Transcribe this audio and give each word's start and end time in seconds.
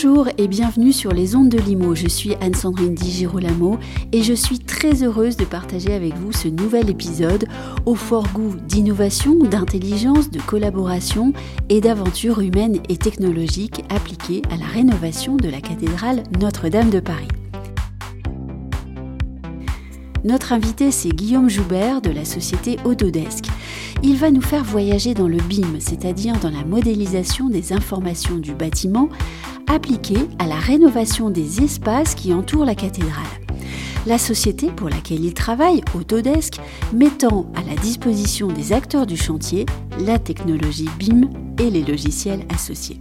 Bonjour 0.00 0.28
et 0.38 0.46
bienvenue 0.46 0.92
sur 0.92 1.10
les 1.10 1.34
ondes 1.34 1.48
de 1.48 1.58
Limo. 1.58 1.96
Je 1.96 2.06
suis 2.06 2.32
Anne-Sandrine 2.40 2.94
Di 2.94 3.10
Girolamo 3.10 3.80
et 4.12 4.22
je 4.22 4.32
suis 4.32 4.60
très 4.60 5.02
heureuse 5.02 5.36
de 5.36 5.44
partager 5.44 5.92
avec 5.92 6.14
vous 6.14 6.30
ce 6.30 6.46
nouvel 6.46 6.88
épisode 6.88 7.46
au 7.84 7.96
fort 7.96 8.28
goût 8.32 8.54
d'innovation, 8.54 9.34
d'intelligence, 9.34 10.30
de 10.30 10.40
collaboration 10.40 11.32
et 11.68 11.80
d'aventures 11.80 12.38
humaines 12.38 12.78
et 12.88 12.96
technologiques 12.96 13.82
appliquées 13.88 14.42
à 14.52 14.56
la 14.56 14.66
rénovation 14.66 15.36
de 15.36 15.48
la 15.48 15.60
cathédrale 15.60 16.22
Notre-Dame 16.40 16.90
de 16.90 17.00
Paris. 17.00 17.26
Notre 20.28 20.52
invité, 20.52 20.90
c'est 20.90 21.08
Guillaume 21.08 21.48
Joubert 21.48 22.02
de 22.02 22.10
la 22.10 22.26
société 22.26 22.76
Autodesk. 22.84 23.46
Il 24.02 24.16
va 24.16 24.30
nous 24.30 24.42
faire 24.42 24.62
voyager 24.62 25.14
dans 25.14 25.26
le 25.26 25.38
BIM, 25.38 25.80
c'est-à-dire 25.80 26.38
dans 26.38 26.50
la 26.50 26.66
modélisation 26.66 27.48
des 27.48 27.72
informations 27.72 28.36
du 28.36 28.52
bâtiment 28.52 29.08
appliquée 29.68 30.28
à 30.38 30.46
la 30.46 30.56
rénovation 30.56 31.30
des 31.30 31.62
espaces 31.62 32.14
qui 32.14 32.34
entourent 32.34 32.66
la 32.66 32.74
cathédrale. 32.74 33.24
La 34.06 34.18
société 34.18 34.70
pour 34.70 34.90
laquelle 34.90 35.24
il 35.24 35.32
travaille, 35.32 35.80
Autodesk, 35.94 36.60
mettant 36.92 37.50
à 37.54 37.62
la 37.62 37.74
disposition 37.76 38.48
des 38.48 38.74
acteurs 38.74 39.06
du 39.06 39.16
chantier 39.16 39.64
la 39.98 40.18
technologie 40.18 40.90
BIM 40.98 41.30
et 41.58 41.70
les 41.70 41.82
logiciels 41.82 42.44
associés. 42.54 42.98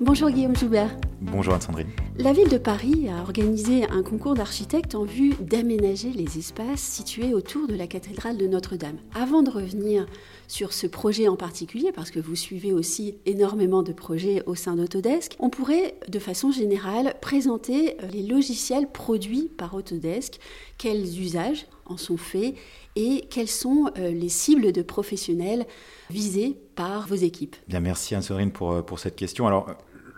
Bonjour 0.00 0.30
Guillaume 0.30 0.56
Joubert. 0.56 0.96
Bonjour 1.20 1.52
Anne-Sandrine. 1.52 1.88
La 2.16 2.32
ville 2.32 2.48
de 2.48 2.58
Paris 2.58 3.08
a 3.08 3.22
organisé 3.22 3.90
un 3.90 4.04
concours 4.04 4.34
d'architectes 4.34 4.94
en 4.94 5.02
vue 5.02 5.34
d'aménager 5.40 6.12
les 6.12 6.38
espaces 6.38 6.80
situés 6.80 7.34
autour 7.34 7.66
de 7.66 7.74
la 7.74 7.88
cathédrale 7.88 8.36
de 8.36 8.46
Notre-Dame. 8.46 8.98
Avant 9.16 9.42
de 9.42 9.50
revenir 9.50 10.06
sur 10.46 10.72
ce 10.72 10.86
projet 10.86 11.26
en 11.26 11.34
particulier, 11.34 11.90
parce 11.90 12.12
que 12.12 12.20
vous 12.20 12.36
suivez 12.36 12.72
aussi 12.72 13.16
énormément 13.26 13.82
de 13.82 13.92
projets 13.92 14.44
au 14.46 14.54
sein 14.54 14.76
d'Autodesk, 14.76 15.34
on 15.40 15.50
pourrait 15.50 15.96
de 16.06 16.20
façon 16.20 16.52
générale 16.52 17.14
présenter 17.20 17.96
euh, 18.04 18.06
les 18.06 18.22
logiciels 18.22 18.86
produits 18.86 19.50
par 19.56 19.74
Autodesk, 19.74 20.38
quels 20.78 21.18
usages 21.18 21.66
en 21.84 21.96
sont 21.96 22.16
faits 22.16 22.54
et 22.94 23.26
quelles 23.28 23.48
sont 23.48 23.90
euh, 23.98 24.12
les 24.12 24.28
cibles 24.28 24.70
de 24.70 24.82
professionnels 24.82 25.66
visés 26.10 26.56
par 26.76 27.08
vos 27.08 27.16
équipes? 27.16 27.56
Bien, 27.66 27.80
merci 27.80 28.14
Anne-Sandrine 28.14 28.52
pour, 28.52 28.70
euh, 28.70 28.82
pour 28.82 29.00
cette 29.00 29.16
question. 29.16 29.48
Alors, 29.48 29.76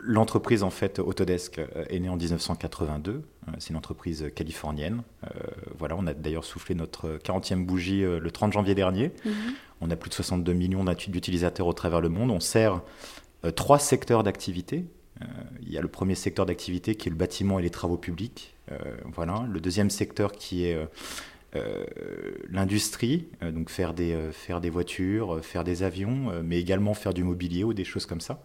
L'entreprise, 0.08 0.62
en 0.62 0.70
fait, 0.70 1.00
Autodesk, 1.00 1.58
euh, 1.58 1.84
est 1.90 1.98
née 1.98 2.08
en 2.08 2.16
1982. 2.16 3.12
Euh, 3.12 3.52
c'est 3.58 3.70
une 3.70 3.76
entreprise 3.76 4.30
californienne. 4.36 5.02
Euh, 5.24 5.28
voilà, 5.76 5.96
on 5.98 6.06
a 6.06 6.14
d'ailleurs 6.14 6.44
soufflé 6.44 6.76
notre 6.76 7.18
40e 7.18 7.66
bougie 7.66 8.02
le 8.02 8.30
30 8.30 8.52
janvier 8.52 8.76
dernier. 8.76 9.10
Mhm. 9.24 9.32
On 9.80 9.90
a 9.90 9.96
plus 9.96 10.08
de 10.08 10.14
62 10.14 10.52
millions 10.52 10.84
d'utilisateurs 11.08 11.66
au 11.66 11.72
travers 11.72 12.00
le 12.00 12.08
monde. 12.08 12.30
On 12.30 12.40
sert 12.40 12.82
trois 13.56 13.78
secteurs 13.78 14.22
d'activité. 14.22 14.84
il 15.60 15.70
y 15.70 15.76
a 15.76 15.82
le 15.82 15.88
premier 15.88 16.14
secteur 16.14 16.46
d'activité 16.46 16.94
qui 16.94 17.08
est 17.08 17.10
le 17.10 17.16
bâtiment 17.16 17.58
et 17.58 17.62
les 17.62 17.70
travaux 17.70 17.98
publics. 17.98 18.54
voilà. 19.04 19.46
Le 19.50 19.60
deuxième 19.60 19.90
secteur 19.90 20.32
qui 20.32 20.64
est 20.64 20.78
l'industrie, 22.48 23.28
donc 23.42 23.68
faire 23.68 23.92
des, 23.92 24.16
faire 24.32 24.62
des 24.62 24.70
voitures, 24.70 25.44
faire 25.44 25.62
des 25.62 25.82
avions, 25.82 26.32
mais 26.42 26.58
également 26.58 26.94
faire 26.94 27.12
du 27.12 27.22
mobilier 27.22 27.64
ou 27.64 27.74
des 27.74 27.84
choses 27.84 28.06
comme 28.06 28.22
ça. 28.22 28.40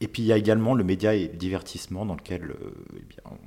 Et 0.00 0.08
puis 0.08 0.22
il 0.22 0.26
y 0.26 0.32
a 0.32 0.36
également 0.36 0.74
le 0.74 0.84
média 0.84 1.14
et 1.14 1.28
le 1.28 1.36
divertissement 1.36 2.04
dans 2.04 2.14
lequel 2.14 2.50
euh, 2.50 2.74
eh 2.96 3.04
bien, 3.08 3.38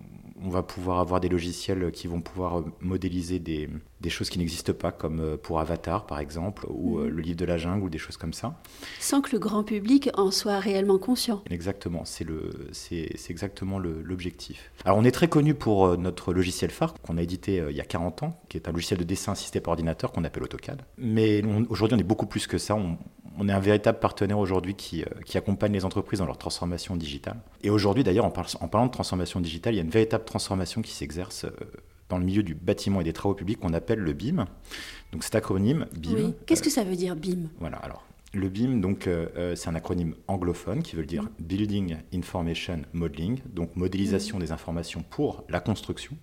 on 0.43 0.49
va 0.49 0.63
pouvoir 0.63 0.99
avoir 0.99 1.19
des 1.19 1.29
logiciels 1.29 1.91
qui 1.91 2.07
vont 2.07 2.21
pouvoir 2.21 2.59
euh, 2.59 2.65
modéliser 2.79 3.39
des, 3.39 3.69
des 3.99 4.09
choses 4.09 4.29
qui 4.29 4.39
n'existent 4.39 4.73
pas, 4.73 4.91
comme 4.91 5.19
euh, 5.19 5.37
pour 5.37 5.59
Avatar 5.59 6.05
par 6.05 6.19
exemple, 6.19 6.65
ou 6.69 6.99
mhm. 6.99 7.07
le 7.09 7.21
livre 7.21 7.37
de 7.37 7.45
la 7.45 7.57
jungle, 7.57 7.83
ou 7.83 7.89
des 7.89 7.97
choses 7.97 8.15
comme 8.15 8.33
ça. 8.33 8.59
Sans 8.99 9.21
que 9.21 9.33
le 9.33 9.39
grand 9.39 9.63
public 9.63 10.09
en 10.13 10.31
soit 10.31 10.59
réellement 10.59 10.97
conscient. 10.97 11.43
Exactement, 11.49 12.03
c'est 12.05 12.25
exactement 13.29 13.77
l'objectif. 13.77 14.71
Alors 14.85 14.97
on 14.97 15.03
est 15.03 15.11
très 15.11 15.27
connu 15.27 15.53
pour 15.53 15.97
notre 15.97 16.33
logiciel 16.33 16.71
phare 16.71 16.93
qu'on 17.01 17.17
a 17.17 17.21
édité 17.21 17.63
il 17.69 17.75
y 17.75 17.81
a 17.81 17.85
40 17.85 18.23
ans, 18.23 18.39
qui 18.47 18.57
est 18.57 18.69
un 18.69 18.71
logiciel 18.71 18.99
de 18.99 19.03
dessin 19.03 19.33
assisté 19.33 19.59
par 19.59 19.73
ordinateur 19.73 20.11
qu'on 20.11 20.23
appelle 20.23 20.43
AutoCAD. 20.43 20.81
Mais 20.97 21.43
aujourd'hui 21.69 21.97
on 21.97 21.99
est 21.99 22.03
beaucoup 22.03 22.25
plus 22.25 22.47
que 22.47 22.57
ça, 22.57 22.75
on, 22.75 22.97
on 23.37 23.47
est 23.47 23.51
un 23.51 23.59
véritable 23.59 23.99
partenaire 23.99 24.39
aujourd'hui 24.39 24.75
qui, 24.75 25.03
euh, 25.03 25.05
qui, 25.25 25.37
accompagne 25.37 25.71
les 25.71 25.85
entreprises 25.85 26.19
dans 26.19 26.25
leur 26.25 26.37
transformation 26.37 26.95
digitale. 26.95 27.37
Et 27.61 27.69
aujourd'hui, 27.69 28.03
d'ailleurs, 28.03 28.25
en, 28.25 28.31
parlant 28.31 28.87
de 28.87 28.91
transformation 28.91 29.39
digitale, 29.39 29.73
il 29.73 29.77
y 29.77 29.79
a 29.79 29.83
une 29.83 29.89
véritable 29.89 30.25
transformation 30.25 30.81
qui 30.81 30.91
s'exerce 30.91 31.45
euh, 31.45 31.51
dans 32.09 32.17
le 32.17 32.25
milieu 32.25 32.43
du 32.43 32.55
bâtiment 32.55 33.01
et 33.01 33.03
des 33.03 33.13
travaux 33.13 33.35
publics 33.35 33.59
qu'on 33.59 33.73
appelle 33.73 33.99
le 33.99 34.13
BIM. 34.13 34.45
Donc 35.11 35.23
cet 35.23 35.35
acronyme 35.35 35.87
BIM. 35.97 36.15
Oui. 36.15 36.33
Qu'est-ce 36.45 36.63
que 36.63 36.69
ça 36.69 36.83
veut 36.83 36.95
dire 36.95 37.15
BIM? 37.15 37.49
Voilà. 37.59 37.77
Alors 37.77 38.03
le 38.33 38.49
BIM, 38.49 38.79
donc 38.79 39.07
euh, 39.07 39.55
c'est 39.55 39.69
un 39.69 39.75
acronyme 39.75 40.15
anglophone 40.27 40.83
qui 40.83 40.95
veut 40.95 41.05
dire 41.05 41.23
mm. 41.23 41.29
Building 41.39 41.97
Information 42.13 42.81
Modeling, 42.93 43.39
donc 43.45 43.75
modélisation 43.75 44.37
mm. 44.37 44.41
des 44.41 44.51
informations 44.51 45.03
pour 45.09 45.43
la 45.49 45.59
construction. 45.59 46.17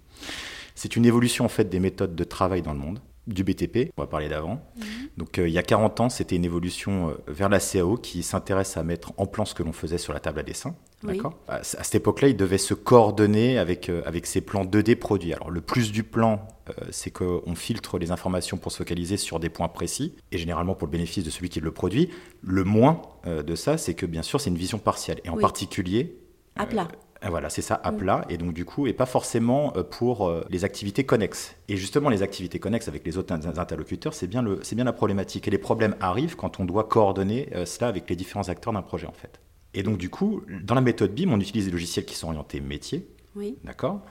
C'est 0.74 0.96
une 0.96 1.06
évolution 1.06 1.44
en 1.44 1.48
fait 1.48 1.68
des 1.68 1.80
méthodes 1.80 2.14
de 2.14 2.24
travail 2.24 2.62
dans 2.62 2.72
le 2.72 2.78
monde 2.78 2.98
du 3.26 3.44
BTP, 3.44 3.90
on 3.96 4.02
va 4.02 4.06
parler 4.06 4.28
d'avant. 4.28 4.60
Mhm. 4.76 4.84
Donc 5.16 5.38
euh, 5.38 5.48
il 5.48 5.54
y 5.54 5.58
a 5.58 5.62
40 5.62 6.00
ans, 6.00 6.08
c'était 6.08 6.36
une 6.36 6.44
évolution 6.44 7.10
euh, 7.10 7.14
vers 7.26 7.48
la 7.48 7.58
CAO 7.58 7.96
qui 7.96 8.22
s'intéresse 8.22 8.76
à 8.76 8.82
mettre 8.82 9.12
en 9.16 9.26
plan 9.26 9.44
ce 9.44 9.54
que 9.54 9.62
l'on 9.62 9.72
faisait 9.72 9.98
sur 9.98 10.12
la 10.12 10.20
table 10.20 10.40
à 10.40 10.42
dessin. 10.42 10.74
D'accord? 11.02 11.34
À, 11.48 11.62
cette 11.62 11.94
époque-là, 11.96 12.28
il 12.28 12.36
devait 12.36 12.58
se 12.58 12.72
coordonner 12.72 13.58
avec, 13.58 13.88
euh, 13.88 14.02
avec 14.06 14.26
ces 14.26 14.40
plans 14.40 14.64
2D 14.64 14.96
produits. 14.96 15.34
Alors 15.34 15.50
le 15.50 15.60
plus 15.60 15.92
du 15.92 16.02
plan, 16.02 16.46
c'est 16.90 17.10
qu'on 17.10 17.54
filtre 17.54 17.98
les 17.98 18.10
informations 18.10 18.56
pour 18.56 18.72
se 18.72 18.78
focaliser 18.78 19.18
sur 19.18 19.38
des 19.38 19.50
points 19.50 19.68
précis, 19.68 20.14
et 20.32 20.38
généralement 20.38 20.74
pour 20.74 20.86
le 20.86 20.92
bénéfice 20.92 21.22
de 21.22 21.28
celui 21.28 21.50
qui 21.50 21.60
le 21.60 21.72
produit. 21.72 22.08
Le 22.42 22.64
moins 22.64 23.02
de 23.26 23.54
ça, 23.54 23.76
c'est 23.76 23.92
que 23.92 24.06
bien 24.06 24.22
sûr, 24.22 24.40
c'est 24.40 24.48
une 24.48 24.56
vision 24.56 24.78
partielle, 24.78 25.20
et 25.24 25.28
en 25.28 25.36
particulier... 25.36 26.16
À 26.56 26.64
plat. 26.64 26.88
Voilà, 27.28 27.48
c'est 27.48 27.62
ça, 27.62 27.74
à 27.74 27.90
mm. 27.90 27.96
plat, 27.96 28.24
et 28.28 28.36
donc 28.36 28.52
du 28.52 28.64
coup, 28.64 28.86
et 28.86 28.92
pas 28.92 29.06
forcément 29.06 29.72
euh, 29.76 29.82
pour 29.82 30.28
euh, 30.28 30.44
les 30.50 30.64
activités 30.64 31.04
connexes. 31.04 31.56
Et 31.68 31.76
justement, 31.76 32.10
les 32.10 32.22
activités 32.22 32.58
connexes 32.58 32.88
avec 32.88 33.04
les 33.06 33.16
autres 33.16 33.32
interlocuteurs, 33.32 34.14
c'est 34.14 34.26
bien, 34.26 34.42
le, 34.42 34.60
bien 34.72 34.84
la 34.84 34.92
problématique. 34.92 35.48
Et 35.48 35.50
les 35.50 35.58
problèmes 35.58 35.96
arrivent 36.00 36.36
quand 36.36 36.60
on 36.60 36.64
doit 36.64 36.84
coordonner 36.84 37.48
euh, 37.54 37.64
cela 37.64 37.88
avec 37.88 38.08
les 38.10 38.16
différents 38.16 38.48
acteurs 38.48 38.72
d'un 38.72 38.82
projet, 38.82 39.06
en 39.06 39.12
fait. 39.12 39.40
Et 39.72 39.82
donc 39.82 39.98
du 39.98 40.08
coup, 40.08 40.42
dans 40.62 40.76
la 40.76 40.80
méthode 40.80 41.12
BIM, 41.12 41.32
on 41.32 41.40
utilise 41.40 41.66
des 41.66 41.72
logiciels 41.72 42.04
qui 42.04 42.14
sont 42.14 42.28
orientés 42.28 42.60
métier, 42.60 43.08
oui. 43.36 43.58
D'accord 43.64 44.02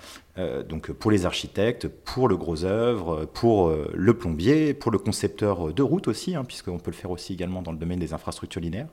Donc 0.68 0.92
pour 0.92 1.10
les 1.10 1.26
architectes, 1.26 1.88
pour 1.88 2.28
le 2.28 2.36
gros 2.36 2.66
œuvre, 2.66 3.24
pour 3.24 3.74
le 3.94 4.14
plombier, 4.14 4.74
pour 4.74 4.92
le 4.92 4.98
concepteur 4.98 5.74
de 5.74 5.82
route 5.82 6.10
aussi, 6.10 6.36
hein, 6.36 6.44
puisqu'on 6.44 6.78
peut 6.78 6.92
le 6.92 6.98
faire 6.98 7.12
aussi 7.12 7.32
également 7.32 7.62
dans 7.62 7.72
le 7.72 7.78
domaine 7.78 8.00
des 8.00 8.14
infrastructures 8.14 8.60
linéaires. 8.60 8.90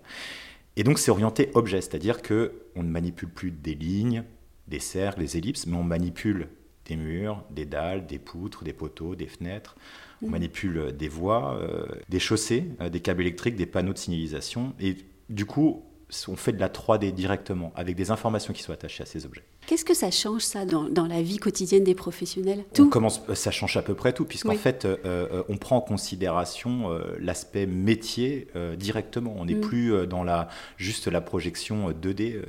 Et 0.76 0.84
donc 0.84 0.98
c'est 0.98 1.10
orienté 1.10 1.50
objet, 1.54 1.80
c'est-à-dire 1.80 2.22
que 2.22 2.52
on 2.76 2.82
ne 2.82 2.90
manipule 2.90 3.28
plus 3.28 3.50
des 3.50 3.74
lignes, 3.74 4.24
des 4.68 4.78
cercles, 4.78 5.20
des 5.20 5.36
ellipses, 5.36 5.66
mais 5.66 5.76
on 5.76 5.84
manipule 5.84 6.48
des 6.86 6.96
murs, 6.96 7.44
des 7.50 7.66
dalles, 7.66 8.06
des 8.06 8.18
poutres, 8.18 8.64
des 8.64 8.72
poteaux, 8.72 9.14
des 9.14 9.26
fenêtres. 9.26 9.76
On 10.22 10.26
mmh. 10.26 10.30
manipule 10.30 10.96
des 10.96 11.08
voies, 11.08 11.54
euh, 11.54 11.86
des 12.08 12.18
chaussées, 12.18 12.66
euh, 12.80 12.88
des 12.88 13.00
câbles 13.00 13.22
électriques, 13.22 13.56
des 13.56 13.66
panneaux 13.66 13.92
de 13.92 13.98
signalisation. 13.98 14.74
Et 14.80 14.96
du 15.28 15.44
coup, 15.44 15.84
on 16.28 16.36
fait 16.36 16.52
de 16.52 16.60
la 16.60 16.68
3D 16.68 17.12
directement, 17.12 17.72
avec 17.74 17.96
des 17.96 18.10
informations 18.10 18.52
qui 18.52 18.62
sont 18.62 18.72
attachées 18.72 19.02
à 19.02 19.06
ces 19.06 19.26
objets. 19.26 19.44
Qu'est-ce 19.66 19.84
que 19.84 19.94
ça 19.94 20.10
change, 20.10 20.42
ça, 20.42 20.64
dans, 20.64 20.84
dans 20.84 21.06
la 21.06 21.22
vie 21.22 21.36
quotidienne 21.36 21.84
des 21.84 21.94
professionnels? 21.94 22.64
Tout? 22.74 22.88
Commence, 22.88 23.22
euh, 23.28 23.34
Ça 23.34 23.50
change 23.50 23.76
à 23.76 23.82
peu 23.82 23.94
près 23.94 24.12
tout, 24.12 24.24
puisqu'en 24.24 24.54
fait, 24.54 24.84
euh, 24.84 24.96
euh, 25.04 25.42
on 25.48 25.56
prend 25.56 25.76
en 25.76 25.80
considération 25.80 26.90
l'aspect 27.18 27.66
métier 27.66 28.48
directement. 28.76 29.34
On 29.38 29.44
n'est 29.44 29.54
mm. 29.54 29.60
plus 29.60 30.06
dans 30.06 30.24
la, 30.24 30.48
juste 30.76 31.06
la 31.06 31.20
projection 31.20 31.90
2D 31.90 32.42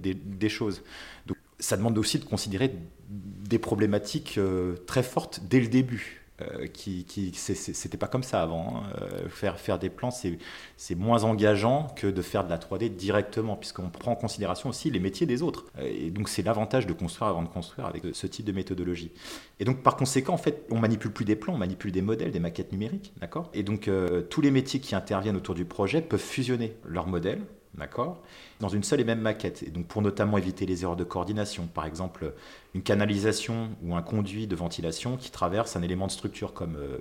des, 0.00 0.14
des, 0.14 0.48
choses. 0.48 0.82
Donc, 1.26 1.36
ça 1.58 1.76
demande 1.76 1.98
aussi 1.98 2.18
de 2.18 2.24
considérer 2.24 2.74
des 3.08 3.58
problématiques 3.58 4.40
très 4.86 5.02
fortes 5.02 5.40
dès 5.48 5.60
le 5.60 5.68
début. 5.68 6.25
Euh, 6.42 6.66
qui, 6.66 7.32
c'était 7.34 7.96
pas 7.96 8.08
comme 8.08 8.22
ça 8.22 8.42
avant. 8.42 8.82
Hein. 8.84 8.92
Euh, 9.00 9.28
faire, 9.30 9.58
faire 9.58 9.78
des 9.78 9.88
plans, 9.88 10.10
c'est 10.10 10.94
moins 10.94 11.24
engageant 11.24 11.86
que 11.96 12.06
de 12.06 12.20
faire 12.20 12.44
de 12.44 12.50
la 12.50 12.58
3D 12.58 12.94
directement, 12.94 13.56
puisqu'on 13.56 13.88
prend 13.88 14.12
en 14.12 14.16
considération 14.16 14.68
aussi 14.68 14.90
les 14.90 15.00
métiers 15.00 15.26
des 15.26 15.40
autres. 15.40 15.64
Euh, 15.78 15.90
et 15.90 16.10
donc, 16.10 16.28
c'est 16.28 16.42
l'avantage 16.42 16.86
de 16.86 16.92
construire 16.92 17.30
avant 17.30 17.42
de 17.42 17.48
construire 17.48 17.86
avec 17.86 18.02
ce 18.12 18.26
type 18.26 18.44
de 18.44 18.52
méthodologie. 18.52 19.12
Et 19.60 19.64
donc, 19.64 19.82
par 19.82 19.96
conséquent, 19.96 20.34
en 20.34 20.38
fait, 20.38 20.66
on 20.70 20.78
manipule 20.78 21.10
plus 21.10 21.24
des 21.24 21.36
plans, 21.36 21.54
on 21.54 21.58
manipule 21.58 21.90
des 21.90 22.02
modèles, 22.02 22.32
des 22.32 22.40
maquettes 22.40 22.70
numériques, 22.70 23.14
d'accord? 23.18 23.50
Et 23.54 23.62
donc, 23.62 23.90
tous 24.28 24.40
les 24.42 24.50
métiers 24.50 24.80
qui 24.80 24.94
interviennent 24.94 25.36
autour 25.36 25.54
du 25.54 25.64
projet 25.64 26.02
peuvent 26.02 26.20
fusionner 26.20 26.76
leurs 26.84 27.06
modèles 27.06 27.40
d'accord? 27.76 28.22
Dans 28.60 28.68
une 28.68 28.82
seule 28.82 29.00
et 29.00 29.04
même 29.04 29.20
maquette. 29.20 29.62
Et 29.62 29.70
donc 29.70 29.86
pour 29.86 30.02
notamment 30.02 30.38
éviter 30.38 30.66
les 30.66 30.82
erreurs 30.82 30.96
de 30.96 31.04
coordination, 31.04 31.66
par 31.66 31.86
exemple 31.86 32.32
une 32.74 32.82
canalisation 32.82 33.70
ou 33.82 33.94
un 33.94 34.02
conduit 34.02 34.46
de 34.46 34.56
ventilation 34.56 35.16
qui 35.16 35.30
traverse 35.30 35.76
un 35.76 35.82
élément 35.82 36.06
de 36.06 36.12
structure 36.12 36.52
comme 36.52 36.76
euh, 36.76 36.98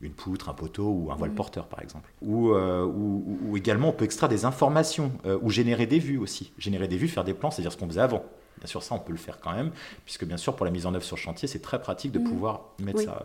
une 0.00 0.12
poutre, 0.12 0.48
un 0.48 0.54
poteau 0.54 0.88
ou 0.88 1.12
un 1.12 1.14
voile 1.14 1.30
mmh. 1.30 1.36
porteur 1.36 1.66
par 1.66 1.80
exemple. 1.82 2.12
Euh, 2.24 2.84
ou, 2.84 3.56
également 3.56 3.88
on 3.88 3.92
peut 3.92 4.04
extraire 4.04 4.28
des 4.28 4.44
informations 4.44 5.12
euh, 5.24 5.38
ou 5.42 5.50
générer 5.50 5.86
des 5.86 5.98
vues 5.98 6.18
aussi. 6.18 6.52
Générer 6.58 6.88
des 6.88 6.96
vues, 6.96 7.08
faire 7.08 7.24
des 7.24 7.34
plans, 7.34 7.50
c'est-à-dire 7.50 7.72
ce 7.72 7.76
qu'on 7.76 7.88
faisait 7.88 8.00
avant. 8.00 8.24
Bien 8.58 8.68
sûr, 8.68 8.84
ça, 8.84 8.94
on 8.94 9.00
peut 9.00 9.12
le 9.12 9.18
faire 9.18 9.40
quand 9.40 9.52
même, 9.52 9.72
puisque 10.04 10.24
bien 10.24 10.36
sûr, 10.36 10.54
pour 10.54 10.64
la 10.64 10.70
mise 10.70 10.86
en 10.86 10.94
œuvre 10.94 11.04
sur 11.04 11.18
chantier, 11.18 11.48
c'est 11.48 11.60
très 11.60 11.80
pratique 11.80 12.12
de 12.12 12.20
mmh. 12.20 12.24
pouvoir 12.24 12.60
mettre 12.78 13.00
ça 13.00 13.20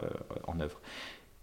en 0.48 0.60
œuvre. 0.60 0.82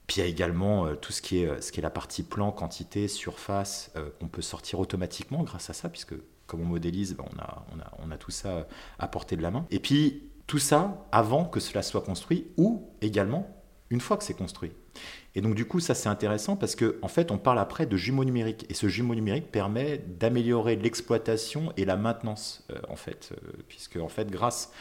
Puis 0.06 0.18
il 0.18 0.20
y 0.20 0.22
a 0.22 0.26
également 0.26 0.86
euh, 0.86 0.94
tout 0.94 1.12
ce 1.12 1.20
qui, 1.20 1.42
est, 1.42 1.48
euh, 1.48 1.60
ce 1.60 1.72
qui 1.72 1.80
est 1.80 1.82
la 1.82 1.90
partie 1.90 2.22
plan, 2.22 2.52
quantité, 2.52 3.08
surface. 3.08 3.90
Euh, 3.96 4.10
on 4.20 4.28
peut 4.28 4.42
sortir 4.42 4.78
automatiquement 4.78 5.42
grâce 5.42 5.70
à 5.70 5.72
ça, 5.72 5.88
puisque 5.88 6.14
comme 6.46 6.60
on 6.60 6.66
modélise, 6.66 7.16
ben, 7.16 7.24
on, 7.32 7.38
a, 7.40 7.66
on, 7.74 7.80
a, 7.80 7.92
on 8.06 8.10
a 8.12 8.16
tout 8.16 8.30
ça 8.30 8.68
à 8.98 9.08
portée 9.08 9.36
de 9.36 9.42
la 9.42 9.50
main. 9.50 9.66
Et 9.70 9.80
puis, 9.80 10.22
tout 10.46 10.58
ça 10.58 11.04
avant 11.10 11.44
que 11.44 11.58
cela 11.58 11.82
soit 11.82 12.02
construit 12.02 12.46
ou 12.56 12.88
également 13.00 13.48
une 13.90 14.00
fois 14.00 14.16
que 14.16 14.22
c'est 14.22 14.34
construit. 14.34 14.72
Et 15.34 15.40
donc 15.40 15.54
du 15.54 15.66
coup, 15.66 15.80
ça 15.80 15.94
c'est 15.94 16.08
intéressant 16.08 16.56
parce 16.56 16.74
qu'en 16.74 16.92
en 17.02 17.08
fait, 17.08 17.30
on 17.30 17.38
parle 17.38 17.58
après 17.58 17.84
de 17.84 17.96
jumeaux 17.96 18.24
numériques. 18.24 18.64
Et 18.70 18.74
ce 18.74 18.88
jumeau 18.88 19.14
numérique 19.14 19.50
permet 19.50 19.98
d'améliorer 19.98 20.76
l'exploitation 20.76 21.72
et 21.76 21.84
la 21.84 21.96
maintenance, 21.96 22.66
en 22.88 22.96
fait, 22.96 23.34
puisque 23.68 23.96
en 23.96 24.08
fait, 24.08 24.30
grâce 24.30 24.72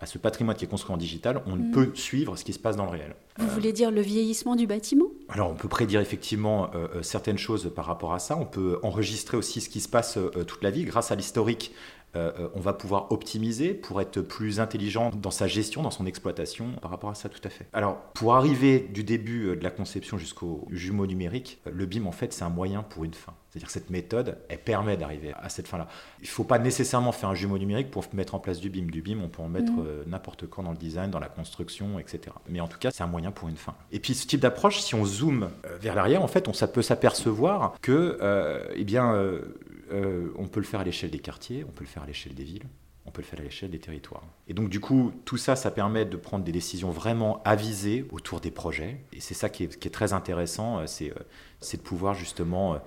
à 0.00 0.06
ce 0.06 0.18
patrimoine 0.18 0.56
qui 0.56 0.64
est 0.64 0.68
construit 0.68 0.94
en 0.94 0.96
digital, 0.96 1.42
on 1.46 1.56
mm. 1.56 1.70
peut 1.70 1.90
suivre 1.94 2.36
ce 2.36 2.44
qui 2.44 2.52
se 2.52 2.58
passe 2.58 2.76
dans 2.76 2.84
le 2.84 2.90
réel. 2.90 3.14
Vous 3.38 3.48
voulez 3.48 3.72
dire 3.72 3.90
le 3.90 4.00
vieillissement 4.00 4.56
du 4.56 4.66
bâtiment? 4.66 5.06
Alors 5.28 5.50
on 5.50 5.54
peut 5.54 5.68
prédire 5.68 6.00
effectivement 6.00 6.70
euh, 6.74 7.02
certaines 7.02 7.38
choses 7.38 7.72
par 7.74 7.86
rapport 7.86 8.12
à 8.12 8.18
ça. 8.18 8.36
On 8.36 8.46
peut 8.46 8.78
enregistrer 8.82 9.36
aussi 9.36 9.60
ce 9.60 9.68
qui 9.68 9.80
se 9.80 9.88
passe 9.88 10.18
toute 10.46 10.62
la 10.62 10.70
vie 10.70 10.84
grâce 10.84 11.10
à 11.10 11.14
l'historique 11.14 11.72
euh, 12.16 12.32
euh, 12.38 12.48
on 12.54 12.60
va 12.60 12.72
pouvoir 12.72 13.12
optimiser 13.12 13.72
pour 13.72 14.00
être 14.00 14.20
plus 14.20 14.58
intelligent 14.58 15.10
dans 15.14 15.30
sa 15.30 15.46
gestion, 15.46 15.82
dans 15.82 15.92
son 15.92 16.06
exploitation 16.06 16.72
par 16.82 16.90
rapport 16.90 17.10
à 17.10 17.14
ça 17.14 17.28
tout 17.28 17.40
à 17.44 17.50
fait. 17.50 17.68
Alors 17.72 17.98
pour 18.14 18.34
arriver 18.34 18.80
du 18.80 19.04
début 19.04 19.46
euh, 19.46 19.56
de 19.56 19.62
la 19.62 19.70
conception 19.70 20.18
jusqu'au 20.18 20.66
jumeau 20.70 21.06
numérique, 21.06 21.60
le 21.70 21.86
BIM 21.86 22.06
en 22.06 22.12
fait 22.12 22.32
c'est 22.32 22.42
un 22.42 22.50
moyen 22.50 22.82
pour 22.82 23.04
une 23.04 23.14
fin. 23.14 23.34
C'est-à-dire 23.48 23.66
que 23.66 23.72
cette 23.72 23.90
méthode, 23.90 24.38
elle 24.48 24.60
permet 24.60 24.96
d'arriver 24.96 25.32
à 25.36 25.48
cette 25.48 25.66
fin-là. 25.66 25.88
Il 26.20 26.26
ne 26.26 26.28
faut 26.28 26.44
pas 26.44 26.60
nécessairement 26.60 27.10
faire 27.10 27.30
un 27.30 27.34
jumeau 27.34 27.58
numérique 27.58 27.90
pour 27.90 28.04
mettre 28.12 28.36
en 28.36 28.38
place 28.38 28.60
du 28.60 28.70
BIM. 28.70 28.86
Du 28.86 29.02
BIM, 29.02 29.20
on 29.24 29.28
peut 29.28 29.42
en 29.42 29.48
mettre 29.48 29.72
mmh. 29.72 30.04
n'importe 30.06 30.46
quand 30.48 30.62
dans 30.62 30.70
le 30.70 30.76
design, 30.76 31.10
dans 31.10 31.18
la 31.18 31.28
construction, 31.28 31.98
etc. 31.98 32.20
Mais 32.48 32.60
en 32.60 32.68
tout 32.68 32.78
cas, 32.78 32.92
c'est 32.92 33.02
un 33.02 33.08
moyen 33.08 33.32
pour 33.32 33.48
une 33.48 33.56
fin. 33.56 33.74
Et 33.90 33.98
puis 33.98 34.14
ce 34.14 34.24
type 34.28 34.38
d'approche, 34.38 34.78
si 34.78 34.94
on 34.94 35.04
zoome 35.04 35.50
vers 35.80 35.96
l'arrière, 35.96 36.22
en 36.22 36.28
fait, 36.28 36.46
on 36.46 36.52
ça 36.52 36.68
peut 36.68 36.82
s'apercevoir 36.82 37.74
que, 37.82 38.70
eh 38.76 38.84
bien, 38.84 39.16
euh, 39.90 40.32
on 40.36 40.46
peut 40.46 40.60
le 40.60 40.66
faire 40.66 40.80
à 40.80 40.84
l'échelle 40.84 41.10
des 41.10 41.18
quartiers, 41.18 41.64
on 41.68 41.72
peut 41.72 41.84
le 41.84 41.88
faire 41.88 42.02
à 42.02 42.06
l'échelle 42.06 42.34
des 42.34 42.44
villes, 42.44 42.66
on 43.06 43.10
peut 43.10 43.22
le 43.22 43.26
faire 43.26 43.40
à 43.40 43.42
l'échelle 43.42 43.70
des 43.70 43.78
territoires. 43.78 44.24
Et 44.48 44.54
donc 44.54 44.68
du 44.68 44.80
coup, 44.80 45.12
tout 45.24 45.36
ça, 45.36 45.56
ça 45.56 45.70
permet 45.70 46.04
de 46.04 46.16
prendre 46.16 46.44
des 46.44 46.52
décisions 46.52 46.90
vraiment 46.90 47.42
avisées 47.44 48.06
autour 48.10 48.40
des 48.40 48.50
projets. 48.50 49.00
Et 49.12 49.20
c'est 49.20 49.34
ça 49.34 49.48
qui 49.48 49.64
est, 49.64 49.92
très 49.92 50.12
intéressant, 50.12 50.78
euh, 50.78 50.86
euh, 51.02 51.14
c'est 51.60 51.76
de 51.78 51.82
pouvoir 51.82 52.14
justement 52.14 52.80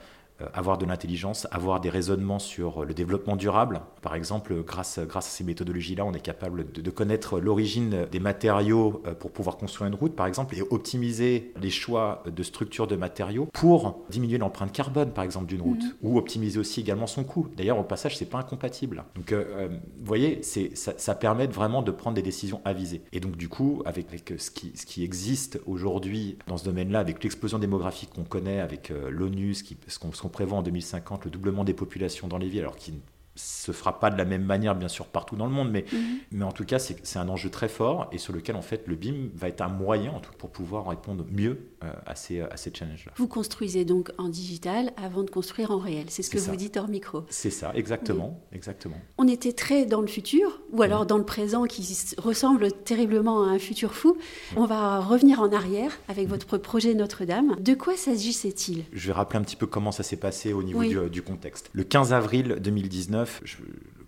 avoir 0.53 0.77
de 0.77 0.85
l'intelligence, 0.85 1.47
avoir 1.51 1.79
des 1.79 1.89
raisonnements 1.89 2.39
sur 2.39 2.85
le 2.85 2.93
développement 2.93 3.35
durable. 3.35 3.81
Par 4.01 4.15
exemple, 4.15 4.63
grâce, 4.63 4.99
grâce 4.99 5.27
à 5.27 5.29
ces 5.29 5.43
méthodologies-là, 5.43 6.05
on 6.05 6.13
est 6.13 6.19
capable 6.19 6.71
de, 6.71 6.91
connaître 6.91 7.39
l'origine 7.39 8.07
des 8.11 8.19
matériaux 8.19 9.01
euh, 9.05 9.13
pour 9.13 9.31
pouvoir 9.31 9.57
construire 9.57 9.87
une 9.87 9.95
route, 9.95 10.15
par 10.15 10.27
exemple, 10.27 10.55
et 10.55 10.61
optimiser 10.61 11.51
les 11.61 11.69
choix 11.69 12.23
de 12.25 12.43
structure 12.43 12.87
de 12.87 12.95
matériaux 12.95 13.47
pour 13.53 14.03
diminuer 14.09 14.37
l'empreinte 14.37 14.71
carbone, 14.71 15.11
par 15.11 15.23
exemple, 15.23 15.47
d'une 15.47 15.61
route, 15.61 15.83
mhm. 15.83 15.93
ou 16.01 16.17
optimiser 16.17 16.59
aussi 16.59 16.81
également 16.81 17.07
son 17.07 17.23
coût. 17.23 17.47
D'ailleurs, 17.55 17.79
au 17.79 17.83
passage, 17.83 18.17
c'est 18.17 18.25
pas 18.25 18.39
incompatible. 18.39 19.03
Donc, 19.15 19.31
euh, 19.31 19.69
vous 19.69 20.05
voyez, 20.05 20.41
ça, 20.43 20.93
ça, 20.97 21.15
permet 21.15 21.47
vraiment 21.47 21.81
de 21.81 21.91
prendre 21.91 22.15
des 22.15 22.21
décisions 22.21 22.61
avisées. 22.65 23.01
Et 23.11 23.19
donc, 23.19 23.37
du 23.37 23.49
coup, 23.49 23.81
avec, 23.85 24.07
ce, 24.37 24.51
qui, 24.51 24.71
ce 24.75 24.85
qui 24.85 25.03
existe 25.03 25.59
aujourd'hui 25.65 26.37
dans 26.47 26.57
ce 26.57 26.65
domaine-là, 26.65 26.99
avec 26.99 27.23
l'explosion 27.23 27.59
démographique 27.59 28.11
qu'on 28.13 28.23
connaît, 28.23 28.59
avec 28.59 28.91
l'ONU, 29.09 29.53
ce 29.53 29.99
qu'on 29.99 30.11
qu'on 30.23 30.29
prévoit 30.29 30.57
en 30.57 30.63
2050 30.63 31.25
le 31.25 31.31
doublement 31.31 31.65
des 31.65 31.73
populations 31.73 32.27
dans 32.27 32.37
les 32.37 32.47
villes, 32.47 32.61
alors 32.61 32.77
qu'il 32.77 32.95
se 33.35 33.71
fera 33.71 33.99
pas 33.99 34.09
de 34.09 34.17
la 34.17 34.25
même 34.25 34.43
manière, 34.43 34.75
bien 34.75 34.87
sûr, 34.87 35.07
partout 35.07 35.35
dans 35.35 35.45
le 35.45 35.51
monde, 35.51 35.69
mais, 35.69 35.85
mhm. 35.91 35.99
mais 36.31 36.45
en 36.45 36.51
tout 36.51 36.65
cas, 36.65 36.79
c'est 36.79 37.17
un 37.17 37.27
enjeu 37.27 37.49
très 37.49 37.67
fort 37.67 38.07
et 38.11 38.17
sur 38.17 38.31
lequel, 38.31 38.55
en 38.55 38.61
fait, 38.61 38.87
le 38.87 38.95
BIM 38.95 39.29
va 39.35 39.49
être 39.49 39.61
un 39.61 39.69
moyen 39.69 40.11
en 40.11 40.19
tout, 40.19 40.31
pour 40.37 40.49
pouvoir 40.49 40.87
répondre 40.87 41.25
mieux 41.29 41.67
à 42.05 42.15
ces, 42.15 42.41
à 42.41 42.57
ces 42.57 42.71
challenges-là. 42.73 43.13
Vous 43.15 43.27
construisez 43.27 43.85
donc 43.85 44.11
en 44.17 44.29
digital 44.29 44.91
avant 44.97 45.23
de 45.23 45.29
construire 45.29 45.71
en 45.71 45.77
réel, 45.77 46.05
c'est 46.09 46.23
ce 46.23 46.29
que 46.29 46.37
vous 46.37 46.55
dites 46.55 46.77
hors 46.77 46.87
micro. 46.87 47.23
C'est 47.29 47.49
ça, 47.49 47.71
exactement, 47.75 48.39
exactement. 48.51 48.97
On 49.17 49.27
était 49.27 49.53
très 49.53 49.85
dans 49.85 50.01
le 50.01 50.07
futur, 50.07 50.61
ou 50.71 50.81
alors 50.81 51.05
dans 51.05 51.17
le 51.17 51.25
présent 51.25 51.65
qui 51.65 51.87
ressemble 52.17 52.71
terriblement 52.71 53.43
à 53.43 53.47
un 53.47 53.59
futur 53.59 53.93
fou. 53.93 54.17
On 54.55 54.65
va 54.65 54.99
revenir 54.99 55.41
en 55.41 55.51
arrière 55.51 55.91
avec 56.07 56.27
votre 56.27 56.57
projet 56.57 56.93
Notre-Dame. 56.93 57.55
De 57.59 57.73
quoi 57.73 57.95
s'agissait-il? 57.95 58.83
Je 58.91 59.07
vais 59.07 59.13
rappeler 59.13 59.39
un 59.39 59.43
petit 59.43 59.55
peu 59.55 59.67
comment 59.67 59.91
ça 59.91 60.03
s'est 60.03 60.17
passé 60.17 60.53
au 60.53 60.63
niveau 60.63 60.83
du, 60.83 61.09
du 61.09 61.21
contexte. 61.21 61.69
Le 61.73 61.83
15 61.83 62.13
avril 62.13 62.57
2019, 62.59 63.41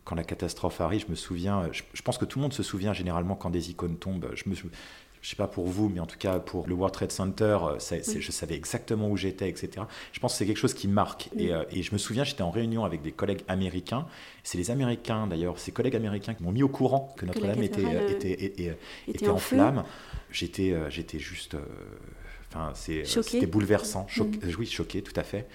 quand 0.06 0.16
la 0.16 0.24
catastrophe 0.24 0.81
arrive, 0.81 1.06
je 1.07 1.12
me 1.12 1.16
souviens, 1.16 1.68
je, 1.72 2.01
pense 2.04 2.18
que 2.18 2.25
tout 2.25 2.39
le 2.39 2.44
monde 2.44 2.54
se 2.54 2.63
souvient 2.63 2.94
généralement 2.94 3.36
quand 3.36 3.50
des 3.50 3.72
icônes 3.72 3.98
tombent. 3.98 4.30
Je 4.36 4.48
me 4.48 4.56
je 5.25 5.31
sais 5.31 5.36
pas 5.36 5.48
pour 5.48 5.66
vous, 5.66 5.89
mais 5.89 6.00
en 6.00 6.06
tout 6.06 6.19
cas 6.19 6.38
pour 6.38 6.68
le 6.68 6.75
World 6.75 6.94
Trade 6.94 7.12
Center, 7.12 7.57
euh, 7.63 7.80
je 7.80 8.31
savais 8.31 8.54
exactement 8.54 9.10
où 9.10 9.18
j'étais, 9.18 9.50
etc. 9.50 9.88
Je 10.12 10.19
pense 10.19 10.33
que 10.33 10.38
c'est 10.38 10.45
quelque 10.45 10.60
chose 10.60 10.75
qui 10.75 10.88
marque. 10.88 11.31
Euh, 11.39 11.66
et, 11.72 11.81
je 11.81 11.94
me 11.94 11.98
souviens, 11.98 12.24
j'étais 12.24 12.44
en 12.44 12.51
réunion 12.51 12.86
avec 12.86 13.01
des 13.01 13.12
collègues 13.12 13.42
américains. 13.48 14.06
C'est 14.44 14.60
les 14.60 14.69
Américains, 14.69 15.25
d'ailleurs, 15.25 15.57
ces 15.57 15.72
collègues 15.72 15.95
américains 15.95 16.36
qui 16.36 16.44
m'ont 16.44 16.51
mis 16.51 16.62
au 16.62 16.69
courant 16.69 17.16
que 17.18 17.25
Notre-Dame 17.25 17.63
était, 17.63 18.77
était, 19.07 19.27
en, 19.27 19.38
flammes. 19.38 19.83
J'étais, 20.30 20.74
euh, 20.74 20.92
j'étais 20.92 21.18
juste. 21.18 21.57
Enfin, 22.54 22.74
c'était 22.75 23.48
bouleversant. 23.48 24.06
Mm. 24.16 24.25
Oui, 24.60 24.68
choqué, 24.68 25.01
tout 25.01 25.19
à 25.19 25.24
fait. 25.24 25.48